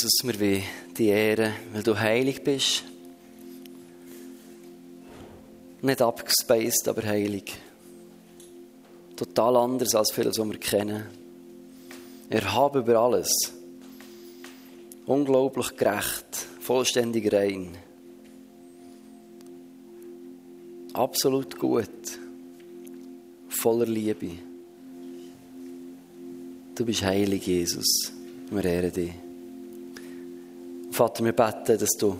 [0.00, 0.62] Jesus, wir wollen
[0.96, 2.84] die Ehre, weil du heilig bist.
[5.82, 7.52] Nicht abgespaced, aber heilig.
[9.16, 11.02] Total anders als vieles, was wir kennen.
[12.30, 13.28] Erhaben über alles.
[15.04, 17.76] Unglaublich gerecht, vollständig rein.
[20.92, 21.88] Absolut gut.
[23.48, 24.30] Voller Liebe.
[26.76, 28.12] Du bist heilig, Jesus.
[28.52, 29.27] Wir ehren dich.
[30.98, 32.16] Vater, wir beten, dass du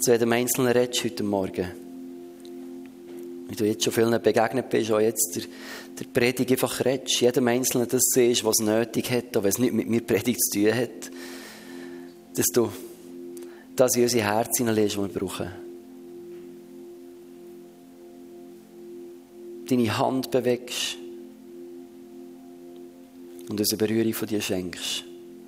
[0.00, 1.66] zu jedem Einzelnen redest heute Morgen.
[3.46, 5.42] Wie du jetzt schon vielen begegnet bist, auch jetzt der,
[5.98, 7.20] der Predigt einfach redest.
[7.20, 10.58] Jedem Einzelnen das siehst, was nötig hat, auch wenn es nicht mit mir Predigt zu
[10.58, 11.10] tun hat.
[12.34, 12.70] Dass du
[13.76, 15.50] das in unsere Herzen hineinlegst, was wir brauchen.
[19.68, 20.96] Deine Hand bewegst
[23.50, 25.04] und uns eine Berührung von dir schenkst.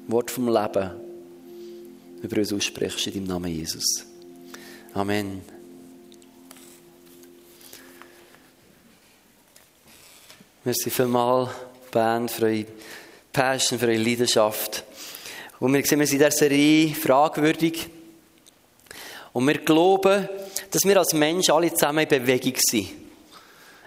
[0.08, 1.08] Wort vom Leben
[2.22, 4.04] über uns aussprichst in deinem Namen Jesus.
[4.94, 5.42] Amen.
[10.64, 11.50] Merci vielmals,
[11.90, 12.66] Band, für eure
[13.32, 14.84] Passion, für eure Leidenschaft.
[15.58, 17.88] Und wir sehen, wir sind in dieser Serie fragwürdig.
[19.32, 20.28] Und wir glauben,
[20.70, 22.99] dass wir als Menschen alle zusammen in Bewegung sind.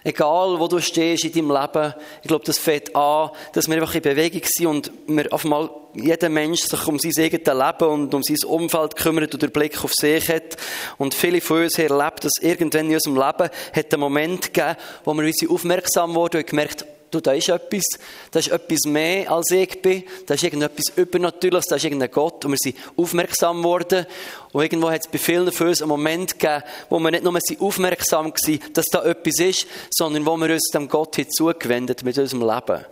[0.03, 3.95] Egal, wo du stehst in deinem Leben, ich glaube, das fängt an, dass wir einfach
[3.95, 8.13] in Bewegung sind und wir auf einmal jeder Mensch sich um sein eigenes Leben und
[8.13, 10.57] um sein Umfeld kümmert und den Blick auf sich hat.
[10.97, 15.13] Und viele von uns erlebt, dass irgendwann in unserem Leben hat einen Moment gegeben, wo
[15.13, 17.83] wir uns aufmerksam wurden und gemerkt, du, da ist etwas,
[18.31, 22.45] da ist etwas mehr als ich bin, da ist irgendetwas Übernatürliches, da ist irgendein Gott.
[22.45, 24.05] Und wir sind aufmerksam geworden.
[24.51, 27.39] Und irgendwo hat es bei vielen von uns einen Moment gegeben, wo wir nicht nur
[27.59, 32.41] aufmerksam waren, dass da etwas ist, sondern wo wir uns dem Gott zugewendet mit unserem
[32.41, 32.85] Leben.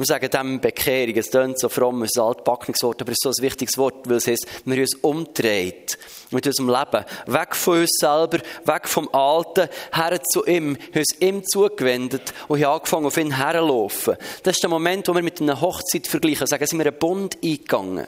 [0.00, 3.18] Wir sagen dem Bekehrung, es klingt so fromm, es ist ein altbackenes Wort, aber es
[3.18, 5.98] ist so ein wichtiges Wort, weil es heißt, wir uns umdreht
[6.30, 7.04] mit unserem Leben.
[7.26, 12.64] Weg von uns selber, weg vom Alten, her zu ihm, haben uns ihm zugewendet und
[12.64, 14.16] haben angefangen, auf ihn herzulaufen.
[14.42, 17.36] Das ist der Moment, wo wir mit einer Hochzeit vergleichen, sagen, sind wir einen Bund
[17.44, 18.06] eingegangen.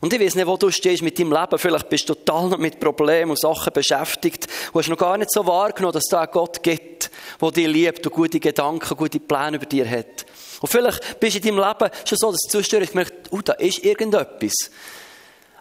[0.00, 1.58] Und ich weiß nicht, wo du stehst mit deinem Leben.
[1.58, 5.32] Vielleicht bist du total noch mit Problemen und Sachen beschäftigt und hast noch gar nicht
[5.32, 7.10] so wahrgenommen, dass es da einen Gott gibt,
[7.40, 10.26] der dich liebt und gute Gedanken, gute Pläne über dir hat.
[10.60, 13.54] Und vielleicht bist du in deinem Leben schon so, dass du zustörst, merkst, oh, da
[13.54, 14.52] ist irgendetwas.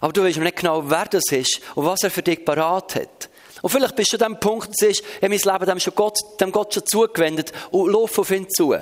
[0.02, 3.30] Aber du weißt nicht genau, wer das ist und was er für dich parat hat.
[3.62, 6.52] Und vielleicht bist du an dem Punkt, dass ich mein Leben dem, schon Gott, dem
[6.52, 8.76] Gott schon zugewendet und lauf auf ihn zu.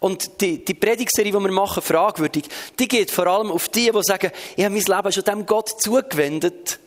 [0.00, 2.44] Und die, die Predigserie, die wir machen, fragwürdig,
[2.78, 5.82] die geht vor allem auf die, die sagen, ich habe mein Leben schon dem Gott
[5.82, 6.78] zugewendet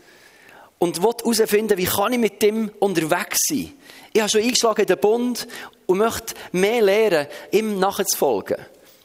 [0.79, 3.73] und will herausfinden, wie kann ich mit dem unterwegs sein.
[4.11, 5.47] Ich habe schon eingeschlagen in den Bund
[5.85, 8.57] und möchte mehr lernen, ihm nachzufolgen.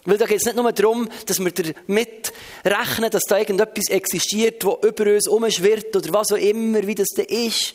[0.04, 2.32] Weil da geht es nicht nur darum, dass wir damit
[2.64, 7.08] rechnen, dass da irgendetwas existiert, das über uns umschwirrt oder was auch immer, wie das
[7.14, 7.74] da ist,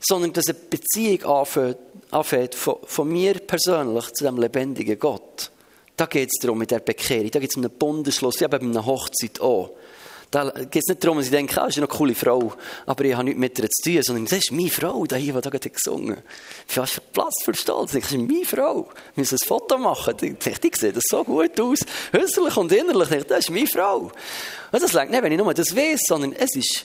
[0.00, 1.76] sondern dass eine Beziehung anfängt,
[2.10, 5.50] anfängt von, von, mir persönlich zu dem lebendigen Gott.
[5.96, 8.60] Da geht es darum, mit der Bekehrung, da geht es um einen Bundesschluss, wie bei
[8.60, 9.70] einer Hochzeit auch.
[10.30, 12.52] Da geht es nicht darum, dass ich denke, ah, ist eine coole Frau,
[12.86, 15.32] aber ich habe nichts mit ihr zu tun, sondern das ist meine Frau, die hier,
[15.32, 16.24] die da gerade gesungen hat.
[16.66, 17.92] Für Platz für Stolz.
[17.92, 18.88] Das ist meine Frau.
[19.14, 20.14] Wir müssen ein Foto machen.
[20.20, 21.78] Ich denke, die sieht das so gut aus.
[22.12, 23.10] Äußerlich und innerlich.
[23.10, 24.10] Ich das ist meine Frau.
[24.72, 26.84] Und das längt nicht, wenn ich nur das weiß, sondern es ist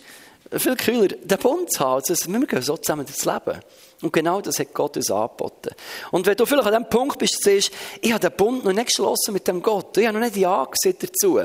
[0.57, 2.03] viel cooler, den Bund zu haben.
[2.07, 3.59] Also, wir gehen so zusammen durchs Leben.
[4.01, 5.71] Und genau das hat Gott uns angeboten.
[6.11, 8.87] Und wenn du vielleicht an dem Punkt bist, siehst, ich habe den Bund noch nicht
[8.87, 9.97] geschlossen mit dem Gott.
[9.97, 11.39] Ich habe noch nicht Ja gesagt dazu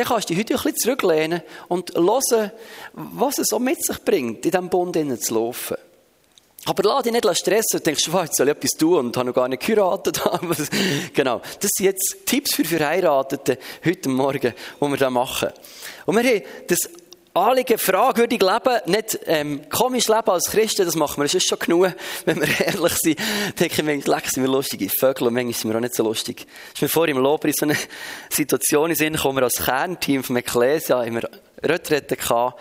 [0.00, 2.50] dann kannst du dich heute ein bisschen zurücklehnen und hören,
[2.94, 5.76] was es so mit sich bringt, in diesem Bund zu laufen.
[6.64, 9.34] Aber lass dich nicht stressen und denkst, jetzt soll ich etwas tun und habe noch
[9.34, 10.22] gar nicht geheiratet.
[11.14, 11.42] genau.
[11.60, 15.50] Das sind jetzt Tipps für Verheiratete heute Morgen, die wir da machen.
[16.06, 16.78] Und wir haben das
[17.32, 21.60] Anliegen, fragwürdig leben, nicht ähm, komisch leben als Christen, das machen wir, das ist schon
[21.60, 21.92] genug,
[22.24, 23.20] wenn wir ehrlich sind.
[23.60, 26.44] ich, manchmal leck, sind wir lustige Vögel und manchmal sind wir auch nicht so lustig.
[26.74, 27.76] Ist mir vorhin im Lobpreis so eine
[28.30, 31.20] Situation in Sinn, wir als Kernteam vom Ecclesia immer
[31.62, 32.56] Retrette hatten,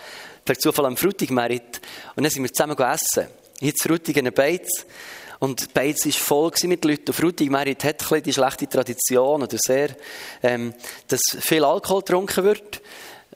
[0.46, 1.82] per Zufall am Frutigmerit,
[2.16, 3.26] und dann sind wir zusammen essen.
[3.62, 4.86] Jetzt Frutig in Beiz.
[5.40, 7.08] Und Beiz war voll mit Leuten.
[7.08, 9.96] Und Frutigmerit hat ein die schlechte Tradition, oder sehr,
[10.44, 10.76] ähm,
[11.08, 12.82] dass viel Alkohol getrunken wird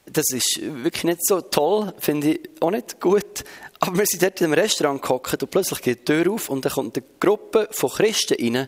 [0.06, 3.44] das ist wirklich nicht so toll, finde ich auch nicht gut.
[3.80, 6.64] Aber wir sind dort in einem Restaurant gehockt und plötzlich geht die Tür auf und
[6.64, 8.68] dann kommt eine Gruppe von Christen rein,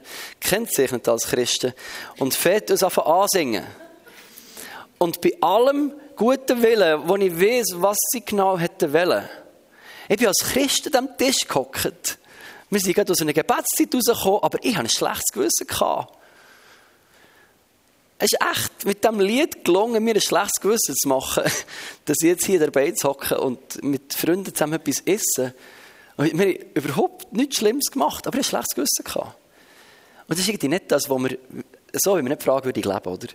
[0.92, 1.74] nicht als Christen,
[2.18, 3.66] und fährt uns einfach ansingen.
[4.98, 9.28] Und bei allem guten Willen, wo ich weiß, was sie genau hätten wollen,
[10.08, 12.18] ich bin als Christ am Tisch gehockt.
[12.70, 15.68] Wir sind gerade aus einer Gebetszeit rausgekommen, aber ich hatte ein schlechtes Gewissen.
[15.68, 16.12] Gehabt.
[18.18, 21.44] Es ist echt mit diesem Lied gelungen, mir ein schlechtes Gewissen zu machen,
[22.06, 25.54] dass ich jetzt hier dabei hocke und mit Freunden zusammen etwas esse.
[26.18, 29.34] Und wir haben überhaupt nichts Schlimmes gemacht, aber ich hatte ein schlechtes Gewissen.
[30.28, 31.38] Und das ist irgendwie nicht das, was wir,
[31.94, 33.28] so wie wir nicht fragwürdig leben, oder?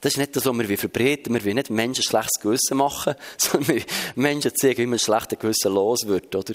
[0.00, 1.34] Das ist nicht das, was wir verbreiten.
[1.34, 3.82] Wir wollen nicht Menschen ein schlechtes Gewissen machen, sondern wir
[4.14, 6.54] Menschen zeigen, wie man ein schlechtes Gewissen los wird, oder?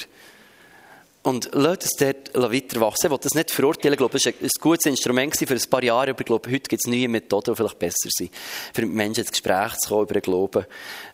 [1.28, 3.08] Und lasst es dort weiter wachsen.
[3.08, 3.96] Ich will das nicht verurteilen.
[3.96, 6.12] Ich glaube, das war ein gutes Instrument für ein paar Jahre.
[6.12, 8.32] Aber ich glaube, heute gibt es neue Methoden, die vielleicht besser sind,
[8.74, 10.66] für Menschen ins Gespräch zu kommen über den Glauben.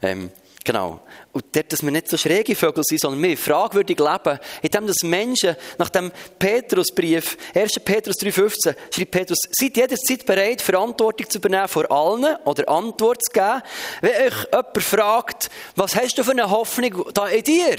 [0.04, 0.30] Ähm,
[0.64, 1.02] genau.
[1.32, 4.98] Und dort, dass wir nicht so schräge Vögel sind, sondern wir fragwürdig leben, indem dass
[5.02, 7.80] Menschen nach dem Petrusbrief, 1.
[7.84, 13.34] Petrus 3,15, schreibt Petrus, seid jederzeit bereit, Verantwortung zu übernehmen vor allen oder Antwort zu
[13.34, 13.64] geben.
[14.02, 17.78] Wenn euch jemand fragt, was hast du für eine Hoffnung da in dir?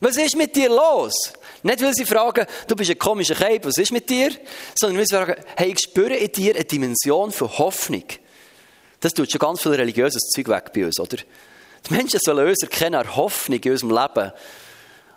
[0.00, 1.32] Was ist mit dir los?
[1.64, 4.30] Nicht, weil sie fragen, du bist ein komischer Keib, was ist mit dir?
[4.74, 8.04] Sondern weil sie fragen, hey, ich spüre in dir eine Dimension von Hoffnung.
[9.00, 11.16] Das tut schon ganz viel religiöses Zeug weg bei uns, oder?
[11.16, 14.32] Die Menschen sollen uns erkennen eine Hoffnung in unserem Leben.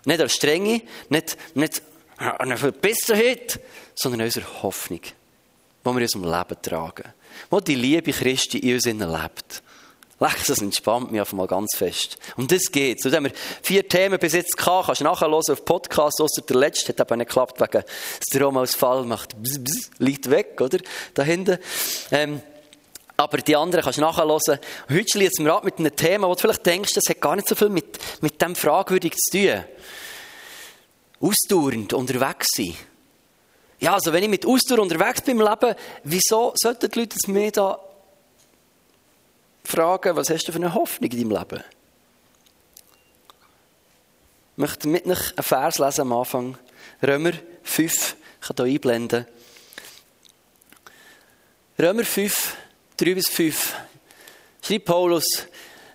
[0.06, 1.82] Nicht eine Strenge, nicht, nicht
[2.18, 3.60] eine Verbissenheit,
[3.94, 7.14] sondern unsere Hoffnung, die wir in unserem Leben tragen.
[7.50, 9.64] Wo die Liebe Christi in uns lebt.
[10.19, 12.18] Leck, das entspannt mich einfach mal ganz fest.
[12.38, 13.06] Um das geht's.
[13.06, 13.31] Und haben wir
[13.62, 14.88] vier Themen bis jetzt gehabt.
[14.88, 17.84] Kannst du nachher hören auf Podcast, außer der letzte hat aber nicht geklappt, wegen
[18.28, 20.80] Stromausfall macht bzz, bzz, liegt weg, oder?
[21.14, 21.60] Da hinten.
[22.12, 22.42] Ähm,
[23.16, 24.60] aber die anderen kannst du nachher hören.
[24.90, 27.48] Heute schließen wir ab mit einem Thema, wo du vielleicht denkst, das hat gar nicht
[27.48, 29.63] so viel mit, mit dem fragwürdig zu tun.
[31.20, 32.75] Ausdauernd unterwegs sein.
[33.80, 37.52] Ja, also wenn ich mit Ausdauer unterwegs bin im Leben, wieso sollten die Leute mir
[37.52, 37.80] da
[39.68, 41.64] fragen, was hast du für eine Hoffnung in deinem Leben?
[44.54, 46.58] Ich möchte mit euch einen Vers lesen am Anfang.
[47.06, 47.34] Römer
[47.64, 49.28] 5, ich kann hier einblenden.
[51.80, 52.56] Römer 5,
[52.98, 53.75] 3 bis 5.
[54.64, 55.25] Schreibt Paulus,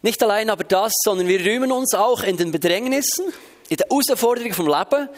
[0.02, 3.32] nicht allein aber das, sondern wir rühmen uns auch in den Bedrängnissen,
[3.68, 5.08] in der Herausforderung vom Leben,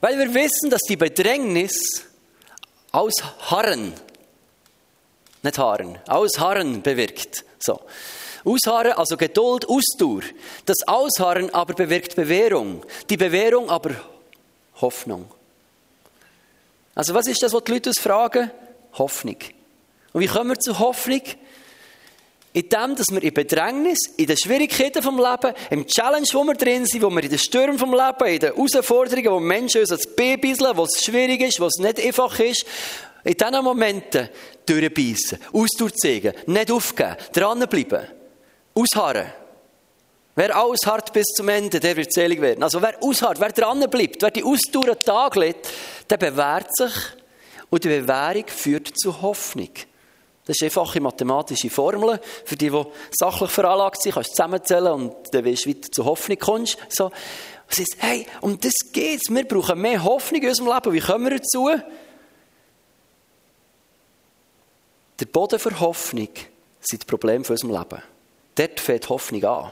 [0.00, 2.06] weil wir wissen, dass die Bedrängnis
[2.92, 3.14] aus
[3.50, 3.94] Harren,
[5.42, 7.44] nicht Haaren, aus Harren bewirkt.
[7.58, 7.80] So.
[8.44, 10.22] Ausharren, also Geduld, Ausdauer.
[10.66, 12.84] Das Ausharren aber bewirkt Bewährung.
[13.08, 13.90] Die Bewährung aber
[14.80, 15.26] Hoffnung.
[16.94, 18.50] Also was ist das, was die Leute uns fragen?
[18.94, 19.36] Hoffnung.
[20.12, 21.22] Und wie kommen wir zu Hoffnung?
[22.54, 26.54] In dem, dass wir in Bedrängnis, in den Schwierigkeiten vom Leben, im Challenge, wo wir
[26.54, 29.90] drin sind, wo wir in den Stürmen vom Leben, in den Herausforderungen, wo Menschen uns
[29.90, 32.66] als Babysle, wo es schwierig ist, wo es nicht einfach ist,
[33.24, 34.28] in diesen Momenten
[34.66, 38.06] durchbeissen, Ausdauer zeigen, nicht aufgeben, dranbleiben,
[38.74, 39.32] ausharren.
[40.34, 42.62] Wer ausharrt bis zum Ende, der wird selig werden.
[42.62, 45.68] Also wer ausharrt, wer dranbleibt, wer die Ausdauer an den Tag legt,
[46.08, 46.92] der bewährt sich
[47.68, 49.70] und die Bewährung führt zu Hoffnung.
[50.44, 52.18] Das ist einfache mathematische Formel.
[52.44, 56.04] Für die, die sachlich veranlagt sind, kannst du zusammenzählen und dann wirst du weiter zur
[56.06, 56.78] Hoffnung kommst.
[56.88, 57.12] So.
[57.68, 59.30] Es ist, hey, um das geht's.
[59.30, 60.92] Wir brauchen mehr Hoffnung in unserem Leben.
[60.92, 61.70] Wie kommen wir dazu?
[65.22, 66.30] Der Boden für Hoffnung
[66.80, 68.02] sind die Probleme von unserem Leben.
[68.56, 69.70] Dort fängt Hoffnung an.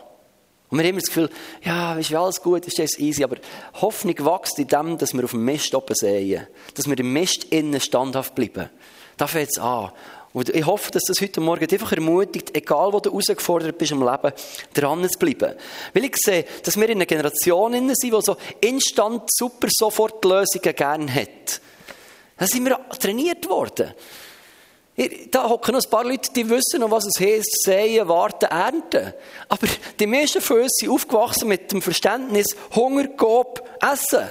[0.69, 1.29] Und wir haben immer das Gefühl,
[1.65, 3.35] ja, ist alles gut, ist das easy, aber
[3.81, 6.47] Hoffnung wächst in dem, dass wir auf dem Mist oben sehen.
[6.75, 8.71] Dass wir im Mist innen standhaft bleiben.
[9.17, 9.91] Da fängt es an.
[10.33, 14.09] Und ich hoffe, dass das heute Morgen einfach ermutigt, egal wo du herausgefordert bist im
[14.09, 14.33] Leben,
[14.73, 15.57] dran zu bleiben.
[15.93, 20.77] Weil ich sehe, dass wir in einer Generation sind, die so instant, super, sofort Lösungen
[20.77, 21.61] gerne hat.
[22.37, 23.93] Da sind wir trainiert worden.
[25.31, 29.15] Da hocken noch ein paar Leute, die wissen noch, was es heißt, säen, warten, ernten.
[29.49, 29.67] Aber
[29.99, 34.29] die meisten von uns sind aufgewachsen mit dem Verständnis, Hunger, Gob, Essen.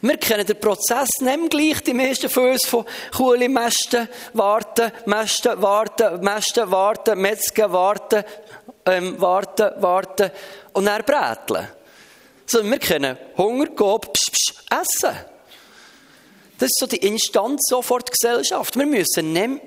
[0.00, 2.84] Wir kennen den Prozess nicht gleich, die meisten von uns, von
[3.16, 8.24] Kuhle mästen, warten, mästen, warten, mästen, warten, Metzgen, warten,
[8.86, 10.30] ähm, warten, warten
[10.72, 11.68] und dann bräteln.
[12.46, 15.16] Sondern wir kennen Hunger, Gob, psch, psch, Essen.
[16.58, 18.76] Das ist so die Instant-Sofort-Gesellschaft.
[18.76, 19.60] Wir müssen nicht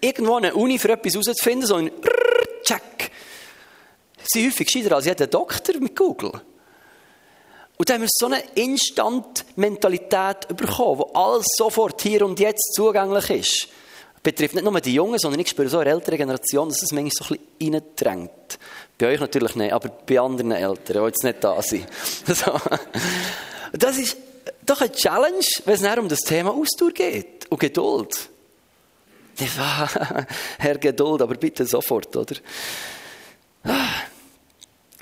[0.00, 1.94] irgendwo eine Uni für etwas herauszufinden, sondern
[2.62, 3.10] check.
[4.24, 6.32] Sie sind häufig gescheiter als jeder Doktor mit Google.
[7.78, 13.30] Und dann haben wir so eine Instant-Mentalität bekommen, wo alles sofort hier und jetzt zugänglich
[13.30, 13.68] ist.
[14.14, 16.92] Das betrifft nicht nur die Jungen, sondern ich spüre so eine ältere Generation, dass es
[16.92, 18.58] manchmal so ein bisschen reindrängt.
[18.98, 21.86] Bei euch natürlich nicht, aber bei anderen Eltern, die jetzt nicht da sind.
[23.72, 24.16] Das ist
[24.64, 28.28] doch eine Challenge, wenn es um das Thema Ausdauer geht und Geduld.
[30.58, 32.36] Herr Geduld, aber bitte sofort, oder?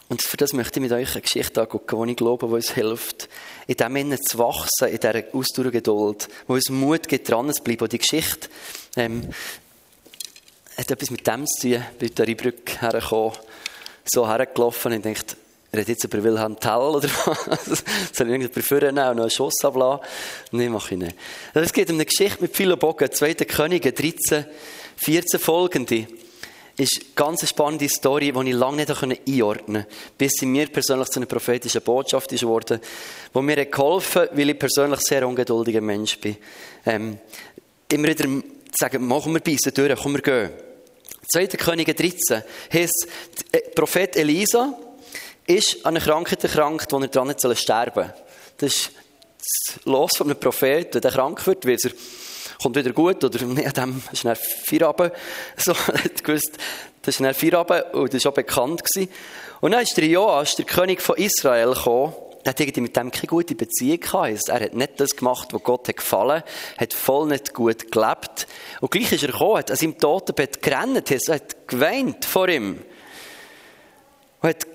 [0.08, 2.72] Und für das möchte ich mit euch eine Geschichte angucken, die ich glaube, die uns
[2.72, 3.28] hilft,
[3.66, 7.84] in dem Innen zu wachsen, in dieser Ausdauergeduld, wo uns Mut gibt, dran zu bleiben.
[7.84, 8.48] Und die Geschichte
[8.96, 9.28] ähm,
[10.76, 13.38] hat etwas mit dem zu tun, bei der Brücke hergekommen,
[14.04, 15.18] so hergelaufen und ich
[15.78, 17.66] hat jetzt über Wilhelm Tell oder was?
[18.12, 20.06] Soll ich irgendjemand führen und noch einen Schuss ablassen?
[20.52, 21.16] Nein, mache ich nicht.
[21.54, 23.10] Es geht um eine Geschichte mit vielen Bogen.
[23.10, 23.34] 2.
[23.34, 24.44] Könige 13,
[24.96, 26.06] 14 folgende.
[26.76, 29.86] Ist eine ganz spannende Story, die ich lange nicht einordnen konnte,
[30.18, 32.80] bis sie mir persönlich zu einer prophetischen Botschaft ist geworden,
[33.32, 36.36] die mir geholfen hat, weil ich persönlich sehr ungeduldiger Mensch bin.
[36.84, 37.18] Ähm,
[37.88, 38.28] immer wieder
[38.76, 40.50] sagen, machen wir beißen durch, komm, wir gehen.
[41.32, 41.46] 2.
[41.46, 43.06] Könige 13 heisst,
[43.74, 44.76] Prophet Elisa,
[45.46, 48.14] ist an einer Krankheit erkrankt, wo er dran nicht sterben soll.
[48.58, 48.90] Das ist
[49.38, 50.94] das Los von einem Propheten.
[50.94, 51.92] Wenn er krank wird, wird er,
[52.62, 55.12] kommt wieder gut, oder nee, dem ist schnell Feierabend.
[55.56, 56.52] So, er hat gewusst,
[57.02, 58.82] das ist schnell Feierabend, und das war auch bekannt.
[58.84, 59.10] Gewesen.
[59.60, 63.10] Und dann ist der Joas, der König von Israel, gekommen, er hat irgendwie mit dem
[63.10, 64.48] keine gute Beziehung gehabt.
[64.48, 66.42] Er hat nicht das gemacht, was Gott hat gefallen,
[66.76, 68.46] hat voll nicht gut gelebt.
[68.82, 72.82] Und gleich ist er gekommen, hat an seinem Totenbett gerannt, er hat geweint vor ihm.
[74.42, 74.66] Und hat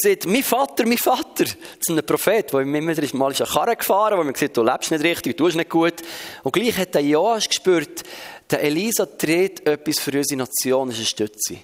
[0.00, 3.76] sieht, mein Vater, mein Vater, zu einem Prophet, der immer wieder mal ist eine Karre
[3.76, 5.94] gefahren, wo man sieht, du lebst nicht richtig, du tust nicht gut.
[6.42, 8.02] Und gleich hat der Joas gespürt,
[8.50, 11.54] der Elisa dreht etwas für unsere Nation, das ist eine Stütze.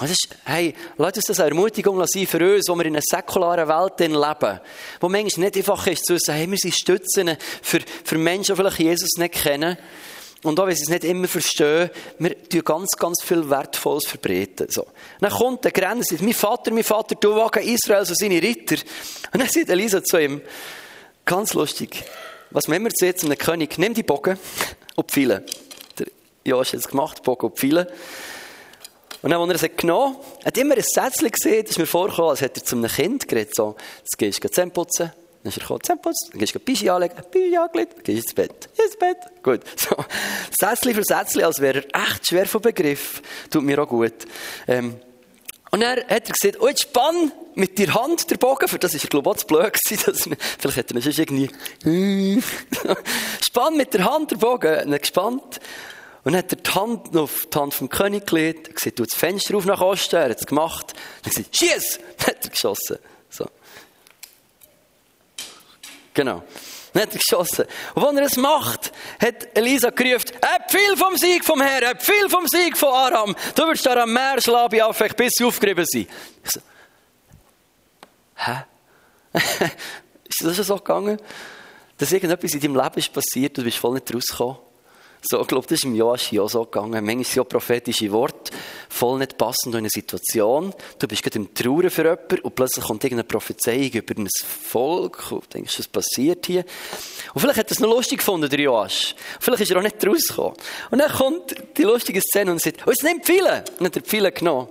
[0.00, 2.94] Und das ist, hey, lass uns das eine Ermutigung sein für uns, wo wir in
[2.94, 4.60] einer säkularen Welt leben,
[4.98, 8.62] wo manchmal nicht einfach ist, zu sagen, hey, wir sind Stützen für, für Menschen, die
[8.62, 9.76] vielleicht Jesus nicht kennen.
[10.42, 14.68] Und auch wenn sie es nicht immer verstehen, wir tun ganz, ganz viel Wertvolles verbreiten.
[14.70, 14.86] So.
[15.20, 18.76] Dann kommt der Grenze, mein Vater, mein Vater, du wagen Israel, so seine Ritter.
[19.32, 20.40] Und dann sagt Elisa zu ihm,
[21.26, 22.02] ganz lustig,
[22.50, 24.38] was man immer sieht, einem König, nimm die Bogen
[24.96, 25.44] und Pfeile.
[25.98, 26.06] Der
[26.44, 27.86] Joas hat es gemacht, Bogen und Pfeile.
[29.22, 32.30] Und dann, als er es genommen hat, hat immer ein Sätzchen gesehen, ist mir vorgekommen,
[32.30, 35.56] als hätte er zu einem Kind geredet, so, jetzt gehst du Zähne putzen, dann ist
[35.56, 38.68] er gekommen, Zähneputz, dann gehst du Pischi anlegen, Pischi angelegt, dann gehst du ins Bett,
[38.76, 39.18] ins Bett.
[39.42, 39.60] Gut.
[39.76, 39.96] So.
[40.58, 43.22] Sätzchen für Sätzchen, als wäre er echt schwer von Begriff.
[43.50, 44.12] Tut mir auch gut.
[44.68, 44.96] Ähm,
[45.70, 48.94] und dann hat er gesagt, oh, jetzt spann mit der Hand der Bogen, für das
[48.94, 51.50] ist er, glaube ich, blöd gewesen, dass man, vielleicht hätte er sonst irgendwie,
[53.42, 55.60] spann mit der Hand der Bogen, er gespannt.
[56.22, 59.04] Und dann hat er die Hand auf die Hand vom König gelegt, er gesagt, du
[59.04, 60.92] das Fenster auf nach Osten, er hat es gemacht,
[61.22, 61.98] dann hat er gesagt, schieß!
[62.18, 62.98] Dann hat er geschossen.
[63.30, 63.46] So.
[66.20, 66.42] Genau.
[66.92, 67.64] Dann hat er geschossen.
[67.94, 72.02] Und als er es macht, hat Elisa gerufen, hab viel vom Sieg vom Herrn, hab
[72.02, 73.34] viel vom Sieg von Aram.
[73.54, 76.10] Du wirst da am Meer schlagen, bei Affekt, bis sie aufgerieben sind.
[76.44, 76.60] Ich so,
[78.36, 78.64] hä?
[80.28, 81.18] ist das schon so gegangen?
[81.96, 84.58] Dass irgendetwas in deinem Leben ist passiert und du bist voll nicht rausgekommen?
[85.22, 87.04] So, ich glaube, das ist im Joashi auch so gegangen.
[87.04, 88.52] Manchmal sind ja prophetische Worte
[88.88, 90.74] voll nicht passend in einer Situation.
[90.98, 95.32] Du bist gerade im Trauern für jemanden und plötzlich kommt irgendeine Prophezeiung über ein Volk
[95.32, 96.64] und du denkst, was passiert hier?
[97.34, 99.14] Und vielleicht hat er es noch lustig gefunden, der Joasch.
[99.38, 100.56] Vielleicht ist er auch nicht rausgekommen.
[100.90, 103.58] Und dann kommt die lustige Szene und sagt, oh, jetzt nimm Pfeile.
[103.58, 104.68] Und dann hat er Pfeile genommen.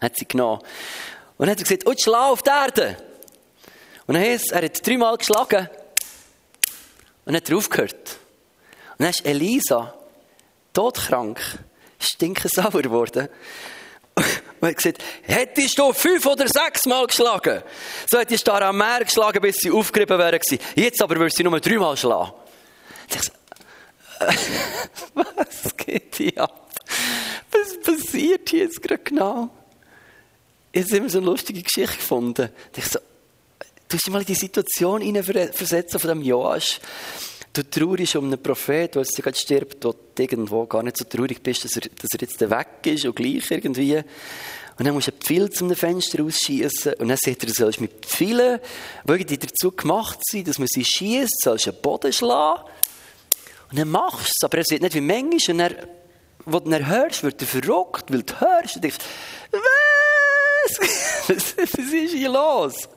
[0.00, 0.60] Hat sie genommen.
[1.38, 2.96] Und dann hat er gesagt, oh, schlag auf die Erde.
[4.06, 5.68] Und dann heißt er hat dreimal geschlagen.
[7.24, 8.18] Und dann hat er aufgehört.
[9.00, 9.94] Dann ist Elisa
[10.74, 11.40] todkrank,
[11.98, 13.28] stinkensauer geworden.
[14.14, 17.62] Und hat gesagt, hättest du fünf oder sechs Mal geschlagen,
[18.10, 20.38] so hättest du am Meer geschlagen, bis sie aufgerieben wären
[20.74, 22.32] Jetzt aber würdest du sie nur dreimal schlagen.
[25.14, 26.68] Was geht hier ab?
[27.50, 29.48] Was passiert hier jetzt gerade genau?
[30.74, 32.50] Jetzt haben wir so eine lustige Geschichte gefunden.
[32.76, 35.00] Ich so, du hast dich mal in die Situation
[35.54, 36.80] versetzen von dem Joasch.
[37.52, 41.04] Du traurigst um einen Prophet, der jetzt gerade stirbt, wo du irgendwo gar nicht so
[41.04, 43.96] traurig bist, dass er, dass er jetzt weg ist und gleich irgendwie.
[43.96, 48.06] Und dann musst du Pfeil zum Fenster ausschießen und dann sagt er, du sollst mit
[48.06, 48.60] Pfeilen,
[49.04, 52.62] die dazu gemacht sind, dass man sie schießt, sollst du einen Boden schlagen.
[53.70, 55.54] Und dann machst du es, aber er sieht nicht, wie manchmal.
[55.54, 55.88] Und er,
[56.46, 58.98] wo du dann hörst, wird er verrückt, weil du hörst und denkst,
[59.50, 60.78] was?
[61.28, 62.88] was ist hier los?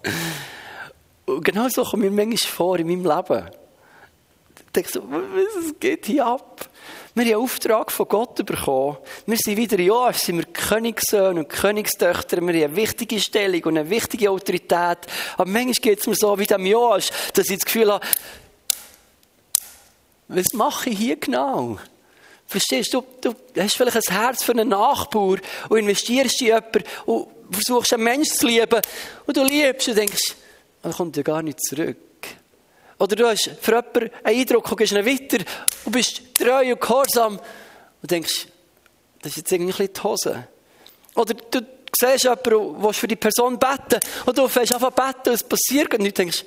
[1.25, 3.49] Und genau so kommt mir manchmal vor in meinem Leben
[4.73, 6.69] denke so, was geht hier ab?
[7.15, 8.97] Wir haben einen Auftrag von Gott bekommen.
[9.27, 12.37] Wir sind wieder, ja, sind wir Königssöhne und Königstöchter.
[12.37, 14.97] Wir haben eine wichtige Stellung und eine wichtige Autorität.
[15.37, 18.05] Aber manchmal geht es mir so wie dem Joas, dass ich das Gefühl habe,
[20.27, 21.77] was mache ich hier genau?
[22.47, 25.37] Verstehst du, du hast vielleicht ein Herz für einen Nachbar
[25.69, 28.81] und investierst in jemanden und versuchst einen Menschen zu lieben
[29.25, 30.35] und du liebst und denkst,
[30.81, 31.97] er kommt ja gar nicht zurück.
[33.03, 35.43] Oder du hast für jemanden einen Eindruck und gehst ihn weiter
[35.83, 37.37] und bist treu und gehorsam
[38.01, 38.47] und denkst,
[39.21, 40.47] das ist jetzt irgendwie die Hose.
[41.13, 41.59] Oder du
[41.99, 45.93] siehst jemanden willst für die Person beten und du fängst an beten und es passiert
[45.93, 46.45] und du denkst,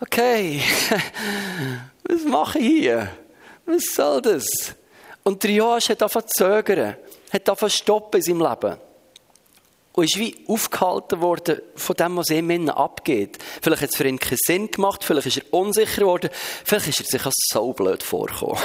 [0.00, 0.60] okay,
[2.02, 3.08] was mache ich hier?
[3.64, 4.44] Was soll das?
[5.22, 6.96] Und der Joas hat angefangen zu zögern,
[7.32, 8.76] hat zu stoppen in seinem Leben.
[9.94, 13.36] Und ist wie aufgehalten worden von dem, was ihm innen abgeht.
[13.60, 16.30] Vielleicht hat es für ihn keinen Sinn gemacht, vielleicht ist er unsicher geworden,
[16.64, 18.58] vielleicht ist er sich auch so blöd vorgekommen.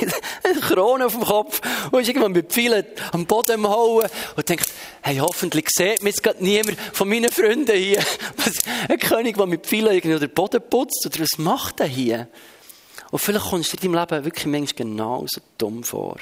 [0.42, 1.60] Eine Krone auf dem Kopf
[1.90, 4.72] und ist irgendwann mit vielen am Boden Hauen und denkt,
[5.02, 8.02] hey, hoffentlich sieht mich jetzt gerade niemand von meinen Freunden hier.
[8.88, 12.28] Ein König, der mit vielen irgendwie den Boden putzt, oder was macht er hier?
[13.10, 16.16] Und vielleicht kommst du in deinem Leben wirklich manchmal genauso dumm vor.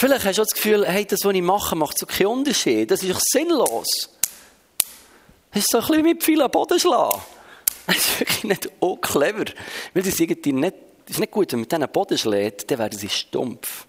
[0.00, 2.88] Vielleicht hast du das Gefühl, hey, das, was ich mache, macht so keinen Unterschied.
[2.88, 3.88] Das ist doch sinnlos.
[5.50, 7.20] Das ist so ein bisschen mit vielen Boden schlagen.
[7.88, 9.46] Das ist wirklich nicht auch clever.
[9.94, 10.76] Weil das irgendwie nicht,
[11.08, 13.86] ist gut, wenn man mit diesen Boden schlägt, dann werden sie stumpf.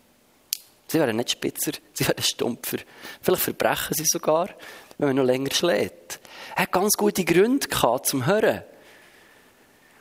[0.87, 2.77] Sie werden nicht spitzer, sie werden stumpfer.
[3.21, 4.49] Vielleicht verbrechen sie sogar,
[4.97, 6.19] wenn man noch länger schlägt.
[6.55, 8.63] Er hat ganz gute Gründe gehabt zum Hören.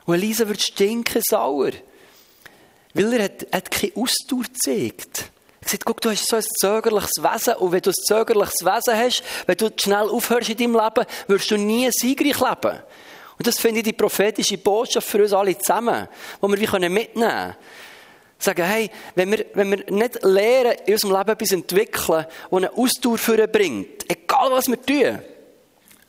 [0.05, 1.71] Und Elisa wird stinken sauer.
[2.95, 5.29] Weil er hat, hat keine Ausdauer gezeigt.
[5.69, 8.97] Er sagt, guck, du hast so ein zögerliches Wesen und wenn du ein zögerliches Wesen
[8.97, 12.79] hast, wenn du schnell aufhörst in deinem Leben, wirst du nie siegreich leben.
[13.37, 16.07] Und das finde ich die prophetische Botschaft für uns alle zusammen,
[16.41, 17.55] die wir wie mitnehmen können.
[18.39, 22.73] Sagen, hey, wenn wir, wenn wir nicht lernen, in unserem Leben etwas entwickeln, das eine
[22.73, 25.19] Ausdauer bringt, egal was wir tun,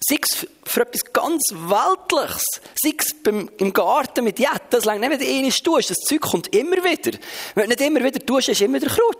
[0.00, 2.44] sei es für etwas ganz Weltliches,
[2.82, 5.98] sei es beim, im Garten mit Jetten, das lange nicht, wenn du einmal tust, das
[5.98, 7.18] Zeug kommt immer wieder.
[7.54, 9.19] Wenn du nicht immer wieder tust, ist immer der Kraut.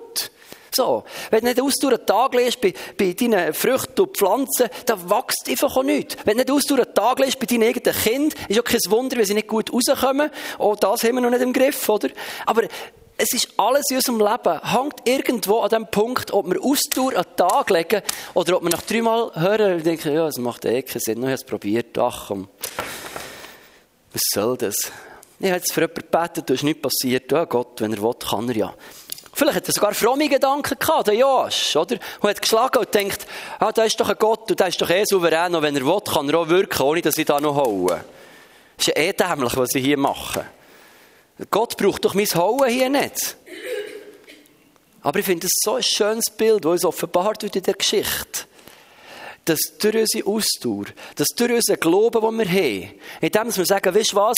[0.74, 1.04] So.
[1.30, 5.48] Wenn du nicht ausdauer einen Tag lässt bei, bei deinen Früchten und Pflanzen, dann wächst
[5.48, 6.16] einfach auch nichts.
[6.24, 9.16] Wenn du nicht ausdauer einen Tag lässt bei deinen eigenen Kind, ist auch kein Wunder,
[9.16, 10.30] wenn sie nicht gut rauskommen.
[10.58, 12.08] Auch das haben wir noch nicht im Griff, oder?
[12.46, 12.62] Aber
[13.22, 17.24] es ist alles in unserem Leben, hängt irgendwo an dem Punkt, ob wir Ausdauer an
[17.24, 20.82] den Tag legen oder ob wir nach dreimal hören und denken, ja, das macht eh
[20.82, 22.48] keinen Sinn, ich habe es probiert, ach komm.
[24.12, 24.90] Was soll das?
[25.38, 27.30] Ich habe jetzt für jemanden gebetet, da ist nichts passiert.
[27.30, 28.74] Ja Gott, wenn er will, kann er ja.
[29.32, 31.98] Vielleicht hat er sogar fromme Gedanken gehabt, der Joas, oder?
[32.20, 33.26] Und hat geschlagen und denkt,
[33.58, 35.86] ah, da ist doch ein Gott und der ist doch eh souverän und wenn er
[35.86, 38.04] will, kann er auch wirken, ohne dass ich da noch haue.
[38.76, 40.46] Das ist ja eh dämlich, was ich hier mache.
[41.50, 43.36] Gott braucht doch mein Hauen hier nicht.
[45.02, 48.46] Aber ich finde es so ein schönes Bild, das uns offenbart wird in der Geschichte.
[49.44, 54.12] Dass durch unsere Ausdauer, dass durch unseren Glauben, den wir haben, indem wir sagen, weißt
[54.12, 54.36] du was,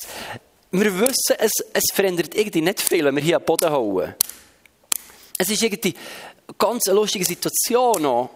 [0.70, 4.14] wir wissen, es, es verändert irgendwie nicht viel, wenn wir hier am Boden hauen.
[5.42, 5.96] Es ist irgendwie
[6.46, 8.31] eine ganz lustige Situation noch.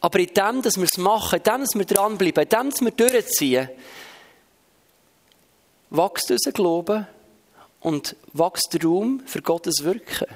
[0.00, 2.80] Aber in dem, dass wir es machen, in dem, dass wir dranbleiben, in dem, dass
[2.80, 3.68] wir durchziehen,
[5.90, 7.06] wächst unser Glaube
[7.78, 10.26] und wächst der Raum für Gottes Wirken.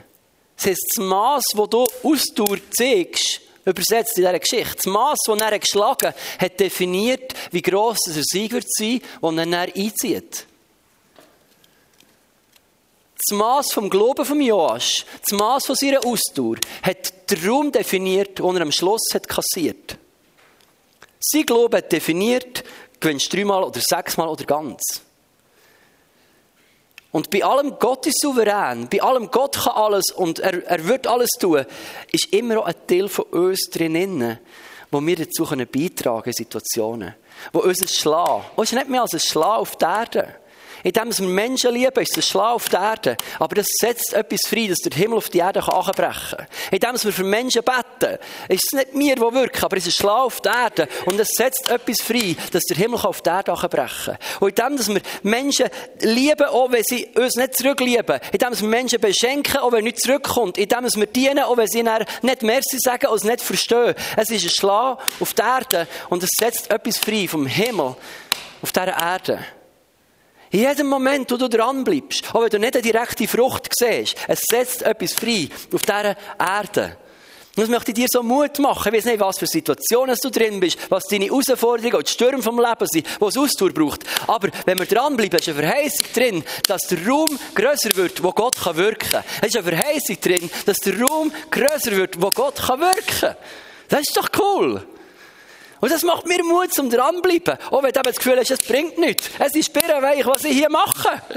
[0.54, 5.40] Das heisst, das Mass, das du Ausdauer zeigst, übersetzt in dieser Geschichte, das Mass, das
[5.40, 10.46] er geschlagen hat, definiert, wie gross er Sieg wird sein, den er dann einzieht.
[13.28, 18.38] Das Mass vom Glauben von Joas, das Mass von seiner Ausdauer, hat den Raum definiert,
[18.38, 19.98] den er am Schluss hat kassiert.
[21.18, 22.62] Sein Glaube hat definiert,
[23.00, 24.80] gewinnst dreimal oder sechsmal oder ganz.
[27.10, 31.08] Und bei allem Gott ist souverän, bei allem Gott kann alles und er, er wird
[31.08, 31.64] alles tun,
[32.12, 34.38] ist immer auch ein Teil von uns drinnen,
[34.92, 37.14] wo wir dazu beitragen können, Situationen.
[37.52, 40.34] Wo unser Schlag, oh, ist nicht mehr als ein Schlag auf der Erde.
[40.86, 43.16] In dem wir Menschen lieben, ist ein Schlag auf der Erde.
[43.40, 46.46] Aber das setzt etwas frei, dass der Himmel auf die Erde anbrechen kann.
[46.70, 48.18] In dem wir für Menschen beten,
[48.48, 50.88] ist es nicht mir, der wirkt, aber es ist ein Schlag auf der Erde.
[51.04, 54.38] Und es setzt etwas frei, dass der Himmel auf die Erde anbrechen kann.
[54.38, 55.66] Und in dem, dass wir Menschen
[56.02, 58.20] lieben, auch wenn sie uns nicht zurücklieben.
[58.30, 60.56] In dem, dass wir Menschen beschenken, auch wenn nichts zurückkommt.
[60.56, 63.96] In dem, dass wir dienen, auch wenn sie nicht Merci sagen und es nicht verstehen.
[64.16, 67.96] Es ist ein Schlag auf der Erde und es setzt etwas frei vom Himmel
[68.62, 69.44] auf dieser Erde.
[70.50, 74.16] In jedem Moment, wo du dran bleibst, auch wenn du nicht eine direkte Frucht siehst,
[74.28, 76.96] es setzt etwas frei auf dieser Erde.
[77.56, 78.92] Und das möchte ich dir so Mut machen.
[78.92, 82.42] Ich weiß nicht, was für Situationen du drin bist, was deine Herausforderungen und die Stürme
[82.42, 84.04] vom Leben sind, wo es Ausdauer braucht.
[84.26, 88.62] Aber wenn wir dranbleiben, ist eine Verheißung drin, dass der Raum grösser wird, wo Gott
[88.76, 89.24] wirken kann.
[89.40, 93.36] Es ist eine Verheißung drin, dass der Raum grösser wird, wo Gott wirken kann.
[93.88, 94.86] Das ist doch cool.
[95.80, 97.58] Und das macht mir Mut zum dranbleiben.
[97.70, 99.28] Auch wenn du das Gefühl hast, es bringt nichts.
[99.38, 101.22] Es ist birrenweich, was ich hier mache.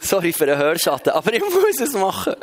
[0.00, 2.34] Sorry für den Hörschatten, aber ich muss es machen.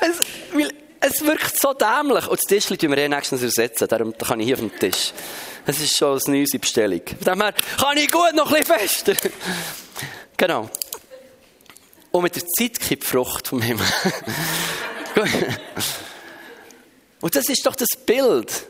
[0.00, 0.20] Es,
[0.52, 2.26] weil es wirkt so dämlich.
[2.28, 3.88] Und das Tischchen tun wir eh nächstens ersetzen.
[3.88, 5.12] Darum kann ich hier auf dem Tisch.
[5.66, 7.02] Es ist schon eine neue Bestellung.
[7.22, 9.14] Von dem kann ich gut noch ein bisschen fester.
[10.36, 10.70] genau.
[12.12, 13.86] Und mit der Zeit die Frucht vom Himmel.
[17.20, 18.66] Und das ist doch das Bild.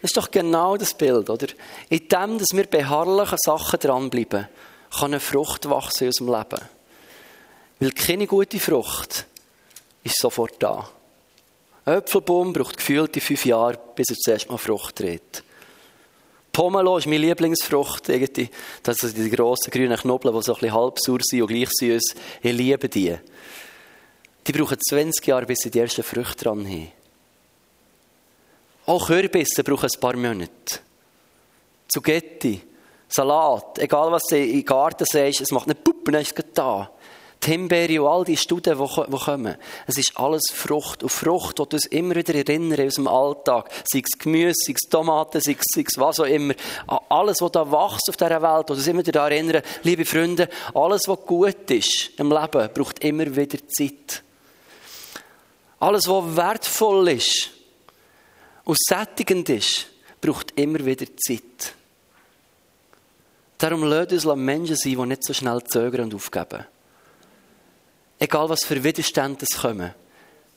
[0.00, 1.46] Das ist doch genau das Bild, oder?
[1.88, 4.48] In dem, dass wir beharrlichen Sachen dranbleiben,
[4.90, 6.68] kann eine Frucht wachsen in unserem Leben.
[7.80, 9.26] Weil keine gute Frucht
[10.02, 10.88] ist sofort da.
[11.84, 15.44] Ein Äpfelbaum braucht gefühlte fünf Jahre, bis er zuerst mal Frucht trägt.
[16.52, 18.08] Pomelo ist meine Lieblingsfrucht.
[18.08, 18.50] Irgendwie.
[18.82, 21.70] Das sind die grossen grünen Knobel, die so ein bisschen halb sauer sind und gleich
[21.70, 22.14] süß.
[22.42, 23.16] Ich liebe die.
[24.46, 26.92] Die brauchen 20 Jahre, bis sie die ersten Früchte dran haben.
[28.86, 30.80] Auch Kürbisse brauchen ein paar Monate.
[31.88, 32.60] Zugetti,
[33.08, 36.90] Salat, egal was du im Garten siehst, es macht nicht Puppen, dann ist es da.
[37.42, 39.56] Himbeere und all die Studien, die kommen.
[39.86, 41.02] Es ist alles Frucht.
[41.02, 43.70] Und Frucht, die uns immer wieder erinnern aus dem Alltag.
[43.90, 46.54] Sei es Gemüse, sei es Tomaten, sei es, sei es was auch immer.
[47.08, 50.48] Alles, was da wächst auf dieser Welt, die uns immer wieder daran erinnern, liebe Freunde,
[50.74, 54.22] alles, was gut ist im Leben, braucht immer wieder Zeit.
[55.80, 57.50] Alles, was wertvoll ist
[58.64, 59.86] und sättigend ist,
[60.20, 61.74] braucht immer wieder Zeit.
[63.58, 66.64] Darum lasst uns Menschen sein, die nicht so schnell zögern und aufgeben.
[68.18, 69.94] Egal was für Widerstände kommen,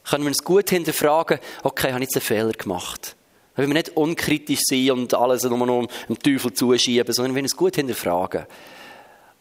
[0.04, 3.16] können wir uns gut hinterfragen, okay, habe ich jetzt einen Fehler gemacht?
[3.56, 7.56] Wenn wir nicht unkritisch sind und alles nur noch dem Teufel zuschieben, sondern wir uns
[7.56, 8.46] gut hinterfragen.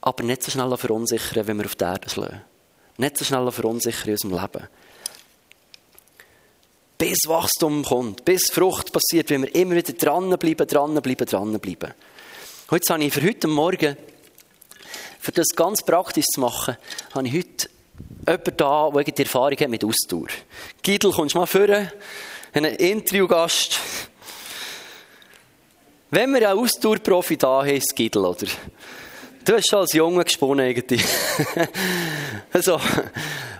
[0.00, 2.42] Aber nicht so schnell verunsichern, wenn wir auf die Erde schlagen.
[2.98, 4.68] Nicht so schnell verunsichern in unserem Leben.
[7.02, 11.94] Bis Wachstum kommt, bis Frucht passiert, wenn wir immer wieder dranbleiben, dranbleiben, dranbleiben.
[12.70, 13.96] Heute habe ich für heute Morgen,
[15.18, 16.76] für das ganz praktisch zu machen,
[17.12, 17.68] habe ich heute
[18.24, 20.28] jemand da, der die Erfahrung hat mit Ausdauer.
[20.80, 21.66] Gidl, kommst du mal vor?
[22.52, 23.80] Ein Interviewgast.
[26.12, 28.46] Wenn wir einen Ausdauerprofi da haben, ist Gidl, oder?
[29.44, 31.00] Du hast schon als Junge gesponnen, irgendwie.
[32.52, 32.80] also,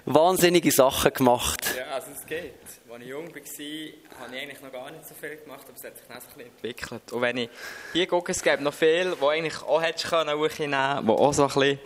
[0.04, 1.74] wahnsinnige Sachen gemacht.
[1.76, 2.61] Ja, also es geht.
[3.02, 5.84] Als ich jung war, habe ich eigentlich noch gar nicht so viel gemacht, aber es
[5.84, 7.12] hat sich dann so ein bisschen entwickelt.
[7.12, 7.50] Und wenn ich
[7.92, 11.48] hier gucke, es gibt noch viel, die eigentlich auch hättest können, die auch so ein
[11.48, 11.80] bisschen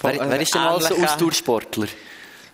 [0.00, 1.86] Wer, wer ist denn alles ein Ausdauersportler?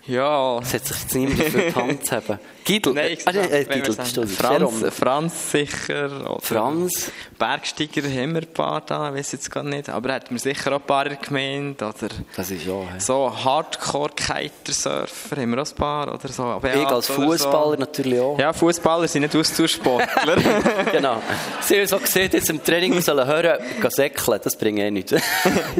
[0.09, 0.59] Ja.
[0.59, 2.39] Es hat sich jetzt niemand für die Hand zu haben.
[2.65, 2.93] Gidl?
[2.93, 3.95] Nein, ich ah, äh, Gidl,
[4.27, 6.39] Franz, Franz sicher.
[6.43, 7.13] Franz?
[7.39, 9.89] Bergsteiger haben wir ein paar da, ich weiß jetzt gar nicht.
[9.89, 11.83] Aber hat mir sicher auch ein paar gemeint.
[11.83, 12.75] Oder das ist ja.
[12.75, 13.01] He.
[13.01, 16.15] So Hardcore-Kitesurfer haben wir auch ein paar.
[16.15, 16.43] Oder so.
[16.43, 17.81] Aber ich als Fußballer so.
[17.81, 18.39] natürlich auch.
[18.39, 20.37] Ja, Fußballer sind nicht Ausdauersportler.
[20.93, 21.23] genau.
[21.61, 24.41] Sie haben so gesehen, jetzt im Training wir sollen hören, gehen säckeln.
[24.43, 25.15] Das bringt eh nichts.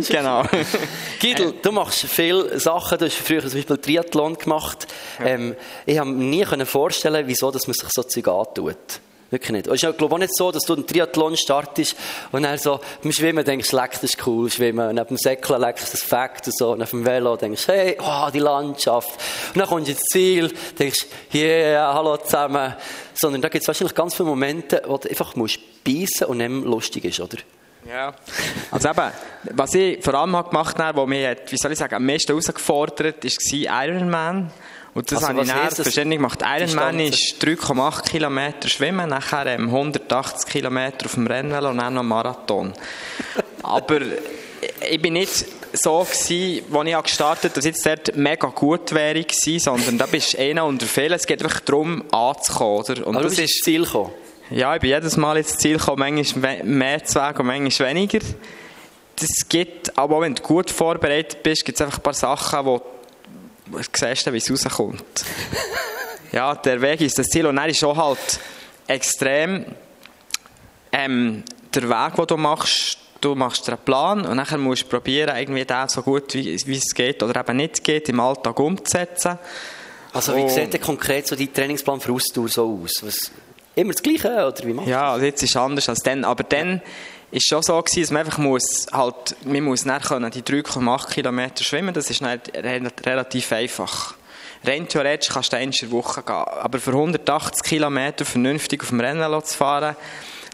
[0.09, 0.45] genau.
[1.19, 2.99] Gidl, du machst viele Sachen.
[2.99, 4.87] Du hast früher zum Beispiel Triathlon gemacht.
[5.19, 5.27] Ja.
[5.27, 9.01] Ähm, ich habe nie können vorstellen, wieso dass man sich so Zeug antut.
[9.31, 9.69] Wirklich nicht.
[9.69, 11.95] Und es ist, glaube auch nicht so, dass du einen Triathlon startest
[12.33, 14.89] und dann so beim Schwimmen denkst, leck, das ist cool, Schwimmen.
[14.89, 16.73] Und neben dem Säckeln leckst das Fakt und so.
[16.73, 19.11] Und auf dem Velo denkst, hey, oh, die Landschaft.
[19.49, 22.75] Und dann kommst du ins Ziel, denkst, yeah, hallo zusammen.
[23.15, 26.65] Sondern da gibt es wahrscheinlich ganz viele Momente, wo du einfach musst beißen und nicht
[26.65, 27.37] lustig ist, oder?
[27.89, 28.13] Ja,
[28.71, 29.11] also eben,
[29.53, 33.17] was ich vor allem gemacht habe, was mich, wie soll ich sagen, am meisten herausgefordert
[33.17, 34.53] hat, war Ironman.
[34.93, 36.43] Und das also, habe ich dann verständlich gemacht.
[36.45, 42.75] Ironman ist 3,8 Kilometer schwimmen, nachher 180 Kilometer auf dem Rennvelo und dann noch Marathon.
[43.63, 44.01] Aber
[44.91, 49.25] ich bin nicht so gewesen, als ich gestartet habe, dass jetzt dort mega gut wäre
[49.31, 51.13] sondern da bist du einer unter vielen.
[51.13, 53.07] Es geht einfach darum, anzukommen, oder?
[53.07, 54.13] Und Aber das ist das Ziel gekommen?
[54.51, 58.21] Ja, ich bin jedes Mal ins Ziel gekommen, manchmal mehr zu und manchmal weniger.
[59.17, 62.59] Das gibt, aber auch wenn du gut vorbereitet bist, gibt es einfach ein paar Sachen,
[62.67, 62.81] die
[63.93, 65.25] siehst du, wie es rauskommt.
[66.33, 67.47] ja, der Weg ist das Ziel.
[67.47, 68.41] Und dann ist auch halt
[68.87, 69.67] extrem
[70.93, 75.37] ähm, der Weg, den du machst, du machst einen Plan und dann musst du probieren,
[75.37, 79.39] irgendwie den so gut wie, wie es geht oder eben nicht geht, im Alltag umzusetzen.
[80.15, 82.93] Also wie und, sieht denn konkret so dein Trainingsplan für Ausdauer so aus?
[83.03, 83.31] Was,
[83.79, 86.43] immer das Gleiche oder wie machst Ja, also jetzt ist es anders als dann, aber
[86.45, 86.83] dann
[87.31, 91.63] ist schon so gewesen, dass man einfach muss, halt, man muss können, die 3,8 Kilometer
[91.63, 92.53] schwimmen, das ist nicht
[93.07, 94.15] relativ einfach.
[94.65, 99.45] Rein theoretisch kannst du eine Woche gehen, aber für 180 Kilometer vernünftig auf dem Rennen
[99.45, 99.95] zu fahren,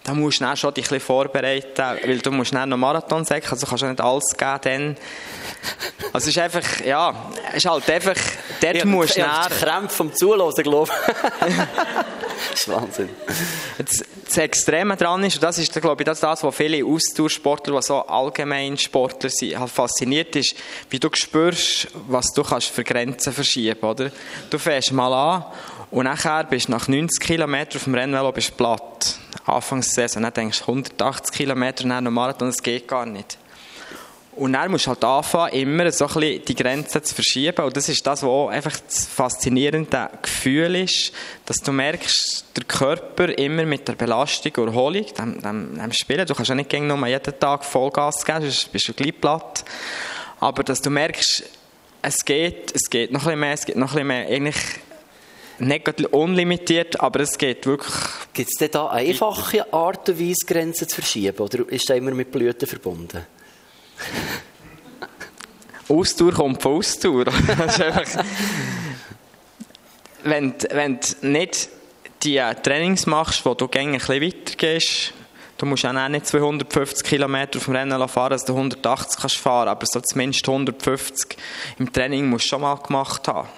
[0.05, 3.25] da musst du dann schon dich ein bisschen vorbereiten, weil du musst dann noch Marathon
[3.25, 4.97] sagen, also kannst du nicht alles geben dann.
[6.13, 7.15] Also es ist einfach, ja,
[7.51, 8.17] es ist halt einfach,
[8.61, 9.51] dort ich musst du dann...
[9.51, 10.93] Krämpfe vom Zuhören, glaube
[12.51, 13.09] Das ist Wahnsinn.
[13.79, 17.77] Das, das Extreme dran ist, und das ist, glaube ich, das, das was viele Ausdauersportler,
[17.77, 20.55] die so allgemein Sportler sind, halt fasziniert ist,
[20.91, 24.11] wie du spürst, was du kannst für Grenzen verschieben, oder?
[24.51, 25.45] Du fährst mal an
[25.95, 29.17] und nachher bist du nach 90 Kilometern auf dem Rennvelo bist platt.
[29.47, 33.39] Anfangs der Saison, dann denkst du 180 Kilometer nach einem Marathon, das geht gar nicht.
[34.35, 37.65] Und dann musst du halt anfangen, immer so ein bisschen die Grenzen zu verschieben.
[37.65, 41.13] Und das ist das, was einfach das faszinierende Gefühl ist,
[41.47, 46.27] dass du merkst, der Körper immer mit der Belastung und Erholung, dem, dem, dem Spielen,
[46.27, 49.65] du kannst ja nicht nur jeden Tag Vollgas geben, sonst bist du gleich platt.
[50.41, 51.45] Aber dass du merkst,
[52.03, 54.57] es geht, es geht noch ein bisschen mehr, es geht noch ein bisschen mehr, eigentlich
[55.59, 57.95] nicht unlimitiert, aber es geht wirklich...
[58.33, 62.13] Gibt es denn da einfache Art und Weise, Grenzen zu verschieben, oder ist das immer
[62.13, 63.27] mit Blüten verbunden?
[65.89, 67.27] Ausdauer kommt von Ausdauer.
[70.25, 71.69] wenn, wenn du nicht
[72.23, 75.13] die Trainings machst, wo du gerne ein bisschen weitergehst,
[75.59, 79.69] du musst auch nicht 250 km auf dem Rennen fahren, dass du 180 kannst fahren,
[79.69, 81.37] aber so zumindest 150
[81.79, 83.49] im Training musst du schon mal gemacht haben.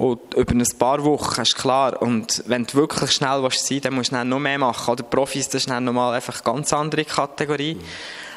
[0.00, 2.00] Und über ein paar Wochen ist klar.
[2.00, 4.92] Und wenn du wirklich schnell sein willst, dann musst du noch mehr machen.
[4.92, 7.74] Oder Profis, das ist dann nochmal einfach eine ganz andere Kategorie.
[7.74, 7.84] Mhm.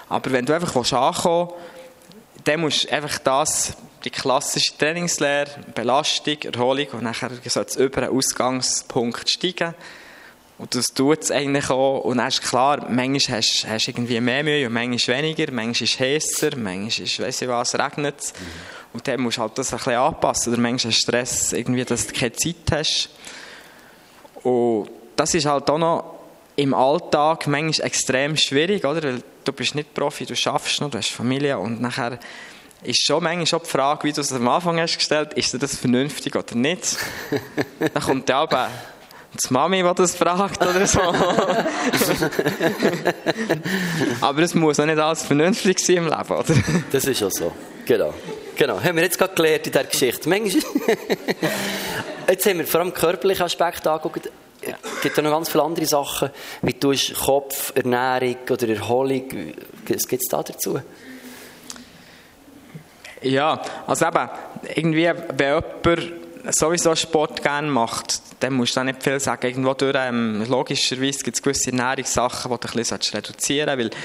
[0.10, 6.36] Aber wenn du einfach ankommen willst, dann musst du einfach das, die klassische Trainingslehre, Belastung,
[6.42, 9.74] Erholung und nachher soll es über einen Ausgangspunkt steigen.
[10.58, 12.02] Und das tut es eigentlich auch.
[12.02, 15.52] Und dann ist klar, manchmal hast du irgendwie mehr Mühe und manchmal weniger.
[15.52, 18.34] Manchmal ist es heißer, manchmal ist, weiss ich was, regnet es.
[18.34, 18.46] Mhm.
[18.94, 20.54] Und dann musst du halt das ein bisschen anpassen.
[20.54, 23.10] Oder manchmal hast du Stress, irgendwie, dass du keine Zeit hast.
[24.44, 26.14] Und das ist halt auch noch
[26.56, 29.02] im Alltag manchmal extrem schwierig, oder?
[29.02, 32.20] Weil du bist nicht Profi, du schaffst noch, du hast Familie und nachher
[32.84, 35.78] ist schon manchmal schon die Frage, wie du es am Anfang hast gestellt, ist das
[35.78, 36.98] vernünftig oder nicht?
[37.80, 38.70] Dann kommt ja aber
[39.34, 41.00] die Mami, die das fragt oder so.
[44.22, 46.54] aber es muss auch nicht alles vernünftig sein im Leben, oder?
[46.92, 47.52] Das ist auch so,
[47.86, 48.14] genau.
[48.56, 50.30] Genau, haben wir jetzt gerade gelernt in dieser Geschichte.
[50.30, 50.62] Manchmal
[52.30, 54.30] jetzt haben wir vor allem körperlichen Aspekt angeguckt.
[54.62, 56.30] Es gibt ja noch ganz viele andere Sachen,
[56.62, 56.94] wie du
[57.26, 59.54] Kopf, Ernährung oder Erholung.
[59.88, 60.80] Was gibt es da dazu?
[63.22, 64.30] Ja, also eben,
[64.76, 69.48] irgendwie, wenn jemand sowieso Sport gerne macht, dann musst du auch nicht viel sagen.
[69.48, 73.98] Irgendwo durch, ähm, logischerweise gibt es gewisse Ernährungssachen, die du ein bisschen reduzieren solltest,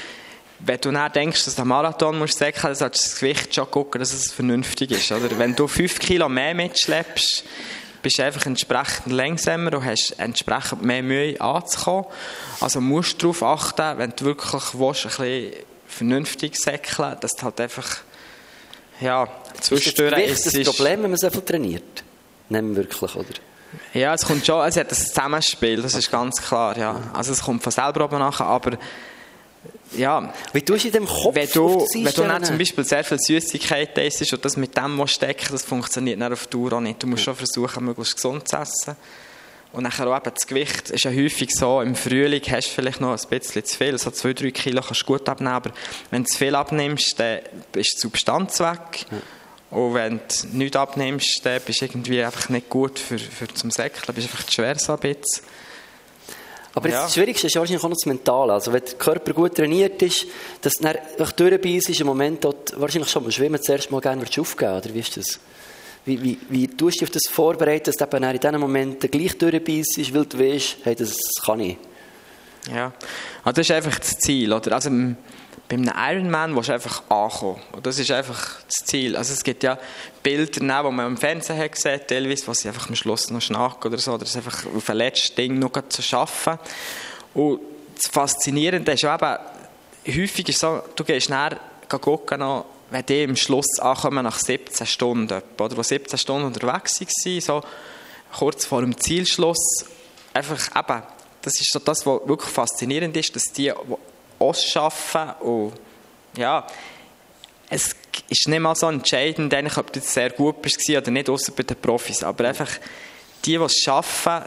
[0.61, 3.55] wenn du dann denkst, dass du einen Marathon musst säckeln, dann solltest du das Gewicht
[3.55, 5.11] schon gucken, dass es vernünftig ist.
[5.11, 5.37] Oder?
[5.37, 7.45] Wenn du 5 Kilo mehr mitschleppst,
[8.01, 12.05] bist du einfach entsprechend langsamer und hast entsprechend mehr Mühe anzukommen.
[12.59, 15.53] Also musst du darauf achten, wenn du wirklich willst, ein bisschen
[15.87, 17.97] vernünftig säckeln, dass du halt einfach
[19.01, 19.27] ja,
[19.61, 22.03] zwischendurch ist das, das Problem, wenn man so viel trainiert?
[22.49, 23.27] Nehmen wirklich, oder?
[23.93, 27.11] Ja, es kommt schon, es hat ein Zusammenspiel, das ist ganz klar, ja.
[27.13, 28.77] Also es kommt von selber oben nachher, aber
[29.95, 33.03] ja, wie tust du in dem Kopf wenn du, wenn du dann zum Beispiel sehr
[33.03, 37.01] viel Süßigkeit isst und das mit dem stecken das funktioniert dann auf Dauer auch nicht.
[37.01, 38.95] Du musst schon versuchen, möglichst gesund zu essen.
[39.71, 43.01] Und nachher auch eben das Gewicht ist ja häufig so, im Frühling hast du vielleicht
[43.01, 45.71] noch ein bisschen zu viel, so zwei, drei Kilo kannst du gut abnehmen, aber
[46.09, 47.39] wenn du zu viel abnimmst, dann
[47.75, 49.05] ist die Substanz weg.
[49.11, 49.17] Ja.
[49.71, 53.69] Und wenn du nichts abnimmst, dann bist du irgendwie einfach nicht gut für, für zum
[53.69, 55.45] Säckeln, bist einfach zu schwer so ein bisschen.
[56.73, 57.03] Aber ja.
[57.03, 58.53] das Schwierigste ist wahrscheinlich auch noch das Mentale.
[58.53, 60.25] Also wenn der Körper gut trainiert ist,
[60.61, 60.97] dass du dann
[61.35, 64.99] durchbeißt, ist im Moment dort wahrscheinlich schon beim Schwimmen zuerst mal gerne aufgeben oder wie
[64.99, 65.39] ist das?
[66.05, 69.11] Wie, wie, wie tust du dich auf das vorbereiten, dass du eben in diesen Momenten
[69.11, 71.77] gleich durchbeißt, weil du weißt, hey, das kann ich?
[72.73, 72.93] Ja,
[73.43, 74.51] also das ist einfach das Ziel.
[74.53, 74.73] Oder?
[74.73, 74.89] Also,
[75.67, 77.61] bei einem Ironman willst du einfach ankommen.
[77.71, 79.15] Und das ist einfach das Ziel.
[79.15, 79.77] Also es gibt ja
[80.23, 83.91] Bilder, die man im Fernsehen hat gesehen, teilweise, wo sie einfach am Schluss noch schnacken
[83.91, 86.57] oder so, oder es einfach auf ein letztes Ding noch zu schaffen.
[87.33, 87.61] Und
[87.95, 93.23] das Faszinierende ist ja eben, häufig ist so, du gehst näher gucken, noch, wenn die
[93.23, 97.61] am Schluss ankommen nach 17 Stunden, oder wo 17 Stunden unterwegs waren, so
[98.35, 99.85] kurz vor dem Zielschluss,
[100.33, 101.03] einfach eben,
[101.41, 103.71] das ist so das, was wirklich faszinierend ist, dass die,
[104.39, 105.73] ausschaffen und
[106.37, 106.65] ja,
[107.69, 107.95] es
[108.29, 111.77] ist nicht mal so entscheidend, ob du sehr gut bist oder nicht, außer bei den
[111.77, 112.69] Profis, aber einfach
[113.45, 114.43] die, die es schaffen,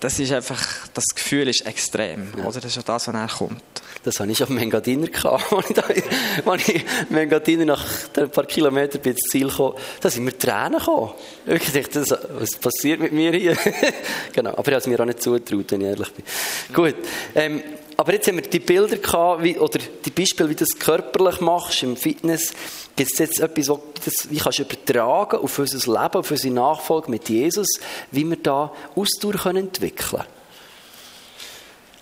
[0.00, 2.44] das ist einfach, das Gefühl ist extrem, ja.
[2.44, 2.60] oder?
[2.60, 3.62] Das ist ja das, was er kommt.
[4.04, 5.52] Das hatte ich schon Mengadiner gehabt,
[6.46, 7.84] als ich, Mengadiner nach
[8.16, 11.14] ein paar Kilometern ins Ziel kam, da sind mir Tränen gekommen.
[11.46, 12.04] Ich dachte,
[12.38, 13.56] was passiert mit mir hier?
[14.32, 16.24] genau, aber ich habe es mir auch nicht zugetraut, wenn ich ehrlich bin.
[16.72, 16.94] Gut,
[17.34, 17.62] ähm,
[17.98, 21.40] aber jetzt haben wir die Bilder gehabt, wie, oder die Beispiele, wie du das körperlich
[21.40, 22.52] machst im Fitness.
[22.94, 26.54] Gibt es jetzt etwas, was das, wie kannst du übertragen auf unser Leben, auf unsere
[26.54, 27.66] Nachfolge mit Jesus,
[28.12, 30.38] wie wir da Ausdauer können entwickeln können?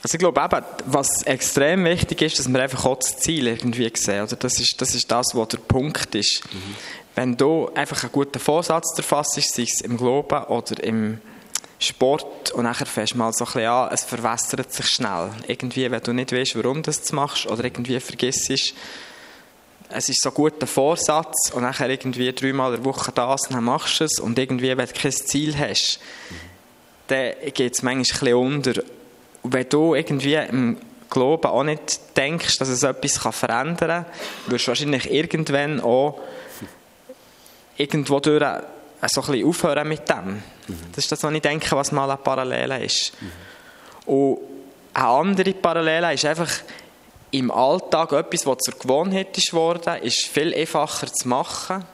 [0.02, 3.90] Also ich glaube eben, was extrem wichtig ist, dass wir einfach auch das Ziel irgendwie
[3.94, 4.20] sehen.
[4.20, 6.42] Also das ist das, ist das was der Punkt ist.
[6.52, 6.76] Mhm.
[7.14, 11.22] Wenn du einfach einen guten Vorsatz erfasst, sei es im Glauben oder im
[11.78, 15.30] Sport und nachher fährst du mal so ein bisschen an, es verwässert sich schnell.
[15.46, 18.50] Irgendwie, wenn du nicht weißt, warum du das machst oder irgendwie vergisst,
[19.88, 23.54] es ist so ein guter Vorsatz und nachher irgendwie dreimal in der Woche das und
[23.54, 26.00] dann machst du es und irgendwie, wenn du kein Ziel hast,
[27.08, 28.82] dann geht es manchmal ein bisschen unter.
[29.42, 34.06] Und wenn du irgendwie im Glauben auch nicht denkst, dass es etwas verändern kann,
[34.48, 36.20] wirst du wahrscheinlich irgendwann auch
[37.76, 40.42] irgendwo durch so ein bisschen aufhören mit dem.
[40.92, 43.12] Das ist das, was ich denke, was mal eine Parallele ist.
[44.04, 44.38] Und
[44.92, 46.50] eine andere Parallele ist einfach,
[47.30, 51.84] im Alltag etwas, was zur Gewohnheit ist worden, ist viel einfacher zu machen.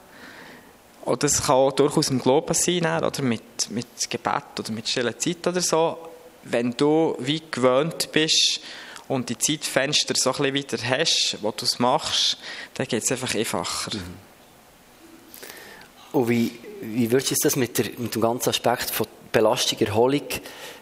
[1.05, 5.17] Oder das kann auch durchaus im Glauben sein, oder mit, mit Gebet oder mit stiller
[5.17, 5.97] Zeit oder so.
[6.43, 8.61] Wenn du wie gewöhnt bist
[9.07, 12.37] und die Zeitfenster so ein bisschen wieder hast, wo du es machst,
[12.75, 13.95] dann geht es einfach einfacher.
[13.95, 14.15] Mhm.
[16.13, 20.27] Und wie, wie würdest du das mit, der, mit dem ganzen Aspekt von Belastung, Erholung,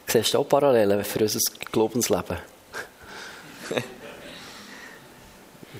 [0.07, 1.39] siehst du auch Parallelen für unser
[1.71, 2.37] Glaubensleben?
[3.69, 3.79] Das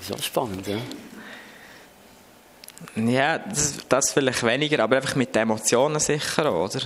[0.08, 0.78] ist auch spannend, ja.
[2.96, 6.80] Ja, das, das vielleicht weniger, aber einfach mit den Emotionen sicher, oder?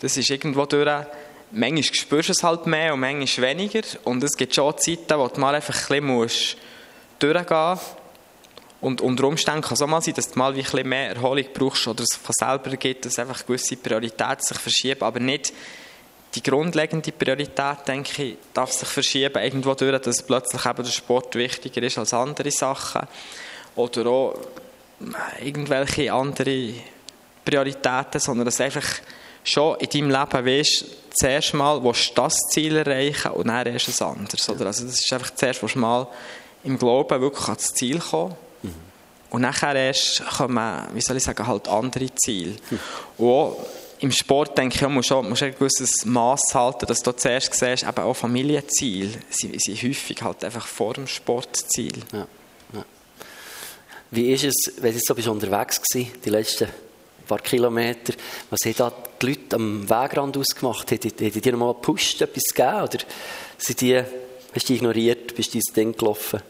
[0.00, 1.06] Das ist irgendwo durch,
[1.50, 5.28] manchmal spürst du es halt mehr und manchmal weniger und es gibt schon Zeiten, wo
[5.28, 6.56] du mal einfach ein bisschen
[7.18, 7.99] durchgehen musst
[8.80, 11.44] und unter Umständen kann es auch mal sein, dass du mal ein bisschen mehr Erholung
[11.52, 15.52] brauchst oder es von selber gibt, dass einfach gewisse Prioritäten sich verschieben, aber nicht
[16.34, 21.34] die grundlegende Priorität, denke ich, darf sich verschieben irgendwo durch, dass plötzlich eben der Sport
[21.34, 23.02] wichtiger ist als andere Sachen.
[23.74, 24.38] Oder auch
[25.42, 26.74] irgendwelche andere
[27.44, 28.86] Prioritäten, sondern dass einfach
[29.42, 30.84] schon in deinem Leben weißt,
[31.18, 34.48] zuerst mal willst du das Ziel erreichen und dann erst ein anderes.
[34.48, 34.66] Oder?
[34.66, 36.06] Also das ist einfach zuerst, willst du mal
[36.62, 38.36] im Glauben wirklich ans Ziel kommen.
[39.30, 42.56] Und nachher erst kommen, wie soll ich sagen, halt andere Ziele.
[42.70, 43.24] Mhm.
[43.24, 43.56] Und
[44.00, 45.12] im Sport denke ich, du musst
[45.42, 50.42] ein gewisses Maß halten, dass du zuerst siehst, eben auch Familienziele sind, sind häufig halt
[50.44, 52.02] einfach vor dem Sportziel.
[52.12, 52.26] Ja,
[52.72, 52.84] ja.
[54.10, 56.68] Wie ist es, wenn du so bist unterwegs gewesen, die letzten
[57.30, 58.14] paar Kilometer,
[58.50, 60.90] was haben da die Leute am Wegrand ausgemacht?
[60.90, 62.82] Haben die, dir mal gepusht, etwas gegeben?
[62.82, 62.98] Oder
[63.56, 66.40] sind die, hast du die ignoriert, bist du dein Ding gelaufen?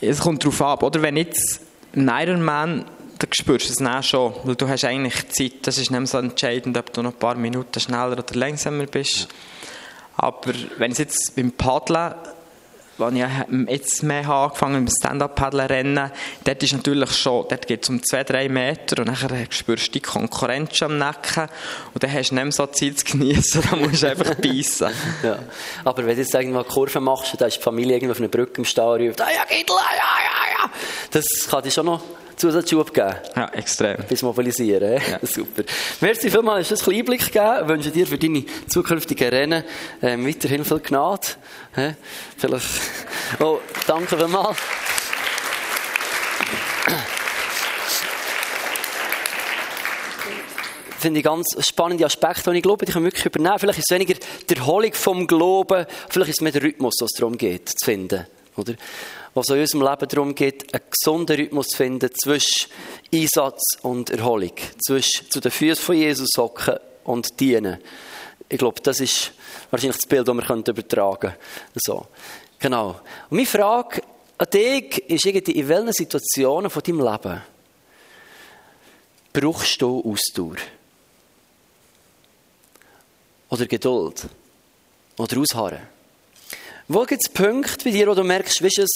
[0.00, 1.02] Es kommt darauf ab, oder?
[1.02, 1.60] Wenn jetzt
[1.94, 2.84] ein Ironman
[3.20, 6.16] da spürst du es dann schon, weil du hast eigentlich Zeit, das ist nicht so
[6.16, 9.28] entscheidend, ob du noch ein paar Minuten schneller oder langsamer bist.
[10.16, 12.14] Aber wenn es jetzt beim Paddeln,
[13.00, 16.10] wenn ich jetzt mehr habe, angefangen mit Stand-Up-Paddeln rennen,
[16.44, 19.92] dort ist natürlich schon, dort geht es um zwei, drei Meter und dann spürst du
[19.92, 21.48] die Konkurrenz am Nacken
[21.94, 24.90] und dann hast du nicht mehr so Zeit zu genießen, dann musst du einfach beißen.
[25.22, 25.38] ja.
[25.84, 28.28] Aber wenn du jetzt irgendwo eine Kurve machst, da ist die Familie irgendwo auf einer
[28.28, 30.70] Brücke im Stall und ah ja, Gittel, ja, ja, ja,
[31.10, 32.02] das kann dich schon noch
[32.40, 33.14] Zusatzschub geben.
[33.36, 33.98] Ja, extrem.
[34.08, 35.00] Bis mobilisieren.
[35.10, 35.18] Ja.
[35.22, 35.62] Super.
[36.00, 37.58] Merci vielmals, hast du einen Einblick gegeben.
[37.60, 39.62] Ich wünsche dir für deine zukünftigen Rennen
[40.00, 41.26] ähm, weiterhin viel Gnade.
[41.74, 41.90] He?
[42.36, 42.66] Vielleicht.
[43.38, 44.56] Oh, danke vielmals.
[50.98, 53.58] finde ich ganz spannende Aspekte, die ich glaube, die können wirklich übernehmen.
[53.58, 54.14] Vielleicht ist es weniger
[54.48, 57.84] die Erholung vom Glauben, vielleicht ist es mehr der Rhythmus, was es darum geht, zu
[57.84, 58.26] finden.
[58.56, 58.74] Oder?
[59.34, 62.70] Was in unserem Leben darum geht, einen gesunden Rhythmus zu finden zwischen
[63.12, 64.52] Einsatz und Erholung,
[64.84, 67.78] zwischen zu den Füßen von Jesus hocken und dienen.
[68.48, 69.32] Ich glaube, das ist
[69.70, 71.36] wahrscheinlich das Bild, das wir übertragen können.
[71.76, 72.06] So.
[72.58, 72.88] Genau.
[73.30, 74.02] Und meine Frage
[74.36, 77.42] an dich ist irgendwie, in welchen Situationen von deinem Leben
[79.32, 80.56] brauchst du Ausdauer?
[83.48, 84.26] Oder Geduld?
[85.16, 85.82] Oder Ausharren?
[86.88, 88.86] Wo gibt es Punkte bei dir, wo du merkst, weißt du,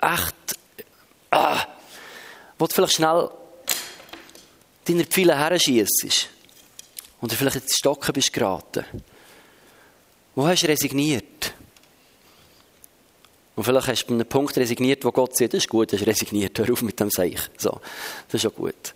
[0.00, 0.34] echt,
[1.30, 1.64] ah,
[2.58, 3.30] wo du vielleicht schnell
[4.84, 6.28] deine Pfeile herschießt
[7.20, 8.84] und du vielleicht ins Stocken bist geraten.
[10.34, 11.52] Wo hast du resigniert?
[13.56, 15.98] Und vielleicht hast du bei einem Punkt resigniert, wo Gott sagt, das ist gut, du
[15.98, 17.40] hast resigniert, hör auf mit dem Seich.
[17.56, 17.80] So,
[18.28, 18.94] das ist schon gut.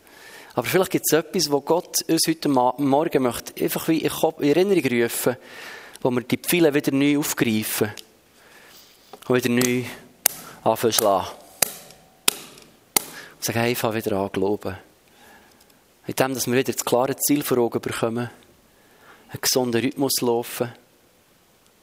[0.54, 4.10] Aber vielleicht gibt es etwas, wo Gott uns heute Morgen möchte, einfach wie in
[4.48, 5.36] Erinnerung rufen,
[6.00, 7.92] wo wir die Pfeile wieder neu aufgreifen
[9.26, 9.84] und wieder neu
[10.62, 11.06] anfangen zu.
[11.06, 11.26] Und
[13.40, 14.76] sagen, hey, ich fange wieder an glauben.
[16.06, 18.30] In dem, dass wir wieder das klare Ziel vor Augen bekommen,
[19.30, 20.72] einen gesunden Rhythmus laufen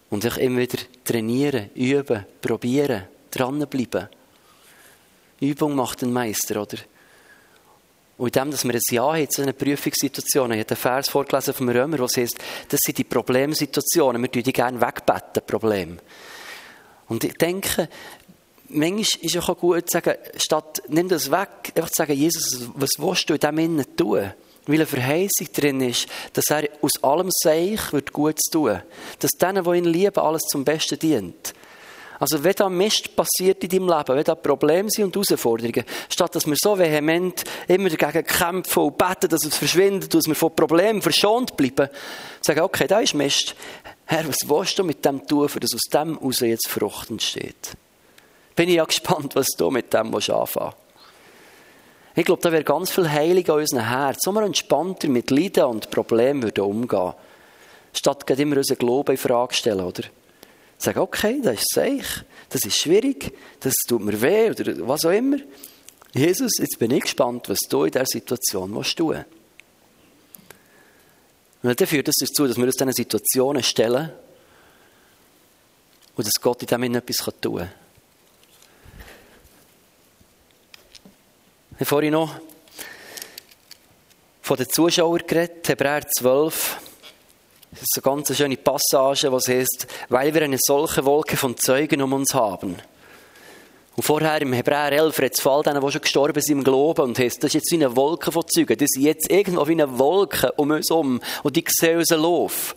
[0.09, 4.09] und sich immer wieder trainieren, üben, probieren, dranbleiben.
[5.39, 6.77] Übung macht den Meister, oder?
[8.17, 11.07] Und in dem, dass wir ein Ja haben zu einer Prüfungssituation, ich habe einen Vers
[11.07, 12.37] vorgelesen vom Römer, es heißt,
[12.67, 15.97] das sind die Problemsituationen, wir tun die gerne wegbeten, Probleme.
[17.07, 17.87] Und ich denke,
[18.69, 22.69] manchmal ist es auch gut zu sagen, statt, nimm das weg, einfach zu sagen, Jesus,
[22.75, 24.31] was willst du in diesem Innen tun?
[24.65, 28.81] Weil eine Verheißung drin ist, dass er aus allem Seich wird Gutes tun.
[29.19, 31.53] Dass denen, die ihn lieben, alles zum Besten dient.
[32.19, 36.35] Also wenn da Mist passiert in deinem Leben, wenn da Probleme sind und Herausforderungen, statt
[36.35, 40.53] dass wir so vehement immer dagegen kämpfen und beten, dass es verschwindet, dass wir von
[40.53, 41.87] Problemen verschont bleiben,
[42.41, 43.55] sagen, okay, da ist Mist.
[44.05, 47.77] Herr, was willst du mit dem tun, dass aus dem heraus jetzt Frucht entsteht?
[48.59, 50.73] Bin ich ja gespannt, was du mit dem anfangen
[52.13, 55.63] Ich glaube, da wäre ganz viel Heilung an unserem Herz, so wir entspannter mit Leiden
[55.63, 57.13] und Problemen würden umgehen.
[57.93, 60.03] Statt immer unseren Glauben in Frage stellen, oder?
[60.77, 62.05] Sagen, okay, das ist seich,
[62.49, 65.37] das ist schwierig, das tut mir weh oder was auch immer.
[66.13, 68.99] Jesus, jetzt bin ich gespannt, was du in dieser Situation tun musst.
[68.99, 69.25] Und
[71.63, 74.11] dann führt das dazu, dass wir uns diesen Situationen stellen
[76.17, 77.78] und dass Gott in dem etwas tun kann.
[81.79, 82.35] Habe vorhin noch
[84.41, 86.77] von den Zuschauern geredet, Hebräer 12.
[87.71, 92.01] Das ist eine ganz schöne Passage, was heißt, weil wir eine solche Wolke von Zeugen
[92.01, 92.75] um uns haben.
[93.95, 97.01] Und vorher im Hebräer 11 redet es vor denen, die schon gestorben sind im Glauben
[97.01, 98.77] und heißt, das ist jetzt wie eine Wolke von Zeugen.
[98.77, 102.75] Das ist jetzt irgendwo wie eine Wolke um uns herum und die sehen unseren Lauf.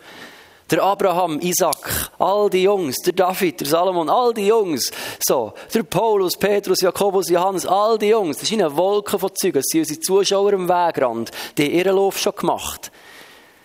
[0.72, 4.90] Der Abraham, Isaac, all die Jungs, der David, der Salomon, all die Jungs,
[5.22, 9.58] so, der Paulus, Petrus, Jakobus, Johannes, all die Jungs, das ist eine Wolke von Zeugen,
[9.58, 12.90] das sind unsere Zuschauer am Wegrand, die haben ihren Lauf schon gemacht.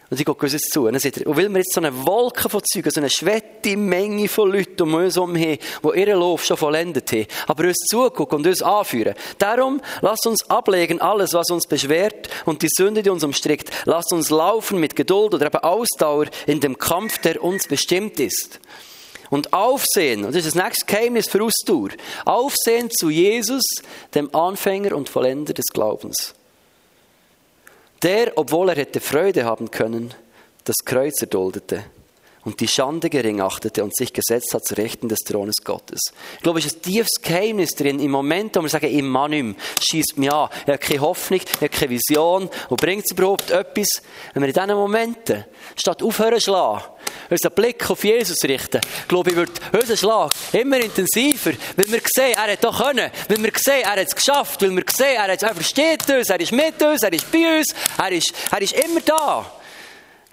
[0.10, 0.86] Und sie gucken uns zu.
[0.86, 3.76] Und, dann sagt und weil wir jetzt so eine Wolke von Zeugen, so eine schwette
[3.76, 7.86] Menge von Leuten um uns herum haben, die ihren Lauf schon vollendet haben, aber uns
[7.90, 9.16] zugucken und uns anführen.
[9.38, 13.70] Darum, lasst uns ablegen alles, was uns beschwert und die Sünde, die uns umstrickt.
[13.86, 18.62] Lasst uns laufen mit Geduld oder eben Ausdauer in dem Kampf, der uns bestimmt ist.
[19.30, 21.90] Und aufsehen, und das ist das nächste Geheimnis für Ausdauer,
[22.24, 23.64] aufsehen zu Jesus,
[24.16, 26.34] dem Anfänger und Vollender des Glaubens.
[28.04, 30.14] Der, obwohl er hätte Freude haben können,
[30.64, 31.84] das Kreuz erduldete
[32.48, 36.00] und die Schande gering achtete und sich gesetzt hat zu Rechten des Thrones Gottes.
[36.38, 38.00] Ich glaube, es ist ein tiefes Geheimnis drin.
[38.00, 40.48] Im Moment, wo wir sagen, im Mann schießt mich an.
[40.66, 42.50] Er hat keine Hoffnung, er hat keine Vision.
[42.70, 44.02] Und bringt es überhaupt etwas?
[44.34, 45.44] Wenn wir in diesen Momenten,
[45.76, 46.86] statt aufhören zu schlagen,
[47.30, 48.80] unseren Blick auf Jesus richten,
[49.10, 53.44] glaube ich, wird unser Schlag immer intensiver, weil wir sehen, er hat doch können, weil
[53.44, 56.40] wir sehen, er hat es geschafft, weil wir sehen, er, hat, er versteht uns, er
[56.40, 59.57] ist mit uns, er ist bei uns, er ist, er ist immer da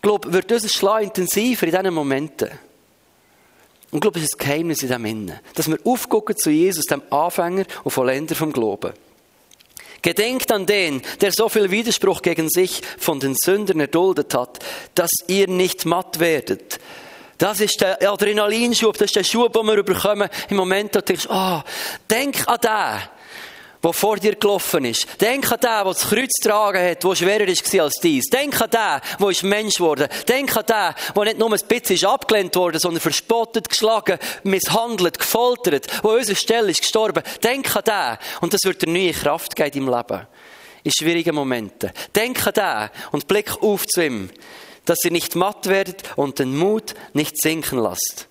[0.04, 2.50] glaube, wird unser Schlag intensiver in diesen Momenten.
[3.90, 5.40] Und ich glaube, es ist ein Geheimnis in dem Innen.
[5.54, 8.92] Dass wir aufgucken zu Jesus, dem Anfänger und Vollender vom Glauben.
[10.02, 14.58] Gedenkt an den, der so viel Widerspruch gegen sich von den Sündern erduldet hat,
[14.94, 16.78] dass ihr nicht matt werdet.
[17.38, 21.04] Das ist der Adrenalinschub, das ist der Schub, den wir bekommen im Moment, wo du
[21.04, 21.60] denkst, oh,
[22.10, 23.08] denk an den,
[23.84, 25.06] der vor dir gelaufen ist.
[25.20, 28.24] Denk an den, der das Kreuz getragen hat, der schwerer war als dies.
[28.26, 30.08] Denk an den, der ist Mensch geworden.
[30.26, 35.86] Denk an den, der nicht nur ein bisschen abgelehnt wurde, sondern verspottet, geschlagen, misshandelt, gefoltert,
[35.86, 37.22] der an unserer Stelle ist gestorben.
[37.42, 38.18] Denk an den.
[38.40, 40.26] Und das wird dir neue Kraft geben im Leben.
[40.82, 41.90] In schwierigen Momenten.
[42.14, 44.30] Denk an den und blick auf zu ihm,
[44.86, 48.28] dass ihr nicht matt werdet und den Mut nicht sinken lasst.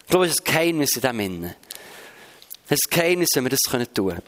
[0.00, 1.54] Ich glaube, es ist ein Geheimnis in dem Innen.
[2.68, 4.22] Ein Geheimnis, wenn wir das tun können.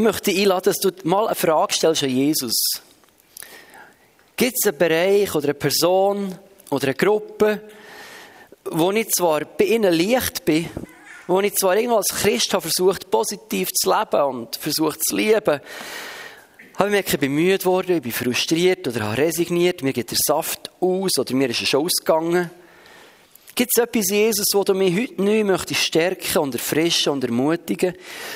[0.00, 2.54] Möchte einladen, dass du mal eine Frage stellst an Jesus.
[4.36, 6.34] Gibt es einen Bereich oder eine Person
[6.70, 7.60] oder eine Gruppe,
[8.64, 10.68] wo ich zwar bei ihnen leicht bin,
[11.26, 15.60] wo ich zwar irgendwo als Christ habe versucht, positiv zu leben und versucht zu lieben,
[16.76, 20.18] habe ich merke, ich bin müde ich bin frustriert oder habe resigniert, mir geht der
[20.18, 22.50] Saft aus oder mir ist er schon ausgegangen.
[23.54, 27.94] Gibt es etwas, Jesus, wo du mich heute neu möchtest stärken und erfrischen und ermutigen,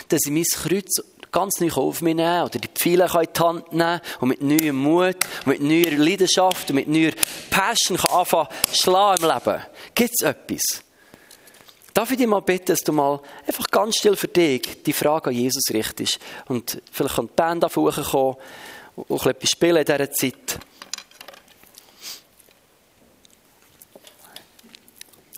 [0.09, 1.03] dass ich mein Kreuz
[1.35, 4.77] ganz neu auf mich nehmen oder die Pfeile in die Hand nehmen und mit neuem
[4.77, 7.11] Mut, mit neuer Leidenschaft und mit neuer
[7.51, 9.63] Passion kann anfangen schlagen im Leben.
[9.95, 10.63] Gibt es etwas?
[11.93, 15.31] Darf ich dich mal bitten, dass du mal einfach ganz still für dich die Frage
[15.31, 18.37] an Jesus richtest und vielleicht kann die Band davon kommen
[18.95, 20.59] und etwas spielen in dieser Zeit.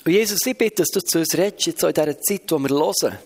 [0.04, 2.68] Und Jesus, ich bitte, dass du zu uns redest, jetzt in dieser Zeit, wo wir
[2.68, 3.18] hören.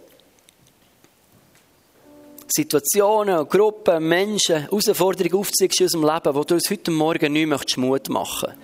[2.52, 7.78] Situationen, Gruppen, Menschen, Herausforderungen aufzeigst in unserem Leben, wo du uns heute Morgen neu möchtest
[7.78, 8.54] Mut machen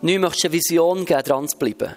[0.00, 1.94] Neu möchtest eine Vision geben, dran zu bleiben.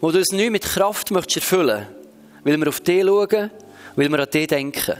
[0.00, 1.86] Wo du uns neu mit Kraft möchtest erfüllen
[2.44, 3.50] weil wir auf dich schauen,
[3.96, 4.96] weil wir an dich denken.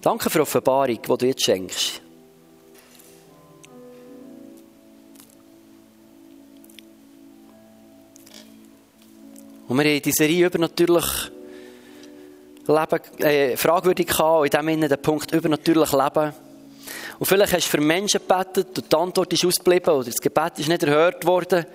[0.00, 2.00] Danke für die Offenbarung, die du jetzt schenkst.
[9.68, 11.30] Und wir haben die Serie übernatürlich
[12.66, 16.32] Leben, äh, fragwürdig gehabt, in dem Sinne den Punkt übernatürlich Leben.
[17.18, 20.58] Und vielleicht hast du für Menschen gebetet und die Antwort ist ausgeblieben oder das Gebet
[20.58, 21.66] ist nicht erhört worden.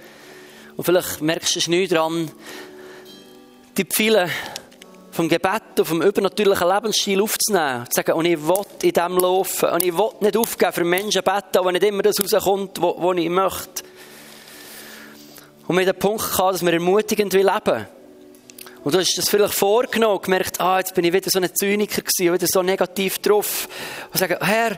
[0.76, 2.32] Und vielleicht merkst du es nicht dran,
[3.78, 4.30] die Pfeile
[5.12, 7.86] vom Gebet und vom übernatürlichen Lebensstil aufzunehmen.
[7.86, 9.70] Zu sagen, und ich will in dem laufen.
[9.70, 13.30] Und ich will nicht aufgeben für Menschen beten, wo nicht immer das rauskommt, was ich
[13.30, 13.84] möchte.
[15.68, 17.88] Und haben den Punkt gehabt, dass wir ermutigend leben.
[18.86, 22.04] Und du hast das vielleicht vorgenommen, gemerkt, ah, jetzt bin ich wieder so ein Zyniker
[22.04, 23.68] gewesen, wieder so negativ drauf.
[24.14, 24.78] Und sagen, Herr,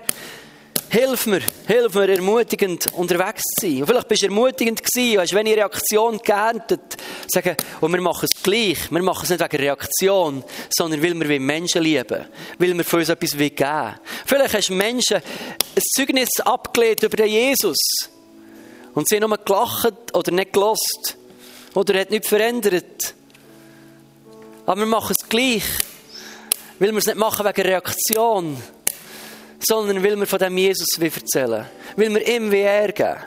[0.89, 3.81] Hilf mir, hilf mir, ermutigend unterwegs zu sein.
[3.81, 6.95] Und vielleicht bist du ermutigend gewesen, hast wenig Reaktion geerntet.
[7.27, 8.89] Sagen, und wir machen es gleich.
[8.89, 12.25] Wir machen es nicht wegen Reaktion, sondern weil wir Menschen lieben.
[12.57, 13.95] Weil wir für uns etwas geben
[14.25, 17.77] Vielleicht hast du Menschen ein Zeugnis abgelehnt über den Jesus.
[18.93, 21.17] Und sie haben nur gelacht oder nicht gelost.
[21.73, 23.13] Oder hat nichts verändert.
[24.67, 25.63] Aber wir machen es gleich.
[26.77, 28.57] Weil wir es nicht machen wegen Reaktion
[29.59, 31.65] sondern weil wir von dem Jesus erzählen
[31.95, 33.23] Weil wir ihm wie ärgern.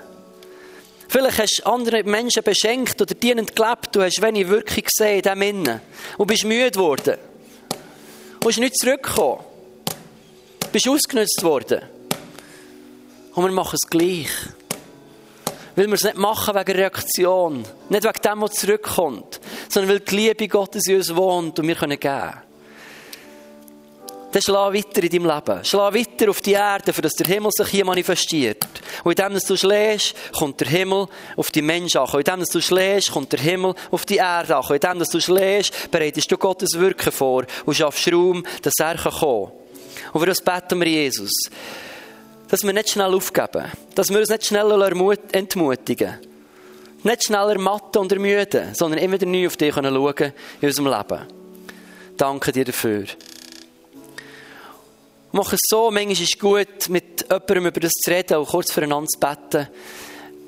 [1.08, 5.22] Vielleicht hast du andere Menschen beschenkt oder dienend gelebt, du hast wenig Wirkung gesehen in
[5.22, 5.80] dem Innen.
[6.16, 7.18] Und bist müde geworden.
[8.38, 9.40] Du bist nicht zurückgekommen.
[10.60, 11.82] Du bist ausgenutzt worden.
[13.34, 14.30] Und wir machen es gleich.
[15.80, 17.64] Weil wir es nicht machen wegen Reaktion.
[17.88, 19.40] Nicht wegen dem, was zurückkommt.
[19.70, 22.32] Sondern weil die Liebe Gottes in uns wohnt und wir können geben
[24.32, 25.64] dann schlag weiter in deinem Leben.
[25.64, 28.64] Schlag weiter auf die Erde, für dass der Himmel sich hier manifestiert.
[29.02, 32.10] Und indem du schlägst, kommt der Himmel auf die Menschen an.
[32.10, 34.62] Und indem du schlägst, kommt der Himmel auf die Erde an.
[34.62, 39.48] Und indem du schlägst, bereitest du Gottes Wirken vor und schaffst Raum, dass er kommen
[39.48, 40.12] kann.
[40.12, 41.32] Und für das beten wir Jesus.
[42.50, 43.70] Dass wir nicht schnell aufgeben.
[43.94, 46.18] Dass wir uns nicht schnell entmutigen.
[47.02, 51.26] Nicht schnell ermatten und ermüden, sondern immer wieder neu auf dich schauen in unserem Leben.
[52.16, 53.04] Danke dir dafür.
[55.32, 58.72] Mach es so, manchmal ist es gut, mit jemandem über das zu reden und kurz
[58.72, 59.68] füreinander zu beten.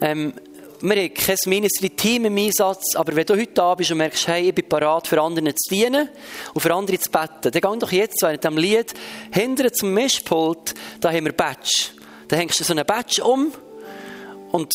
[0.00, 0.34] Ähm,
[0.82, 4.48] wir haben kein Ministry-Team im Einsatz, aber wenn du heute da bist und merkst, hey,
[4.48, 6.08] ich bin parat für andere zu dienen
[6.54, 8.92] und für andere zu beten, dann geh doch jetzt während dem Lied
[9.32, 11.90] hinter zum Mischpult, da haben wir Badge.
[12.26, 13.52] Da hängst du so einen Badge um
[14.50, 14.72] und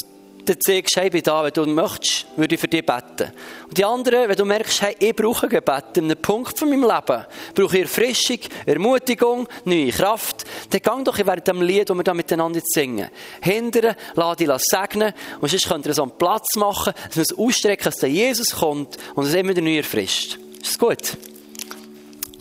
[0.48, 3.32] dann zeigst hey, bin da, wenn du möchtest, würde ich für dich beten.
[3.68, 6.84] Und die anderen, wenn du merkst, hey, ich brauche Gebet in einem Punkt von meinem
[6.84, 12.04] Leben, brauche ich Erfrischung, Ermutigung, neue Kraft, dann gang doch während dem Lied, das wir
[12.04, 13.10] da miteinander singen.
[13.42, 17.38] Hindern, lass dich segnen und sonst könnt ihr so einen Platz machen, dass wir es
[17.38, 20.40] ausstrecken, dass der Jesus kommt und es immer wieder neu erfrischt.
[20.62, 21.18] Ist das gut?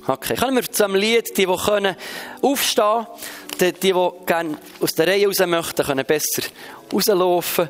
[0.06, 1.96] Okay, können wir zu einem Lied, die, die können
[2.40, 3.06] aufstehen,
[3.60, 3.92] die, die
[4.24, 6.42] gerne aus der Reihe raus möchten, können besser
[6.92, 7.68] rauslaufen.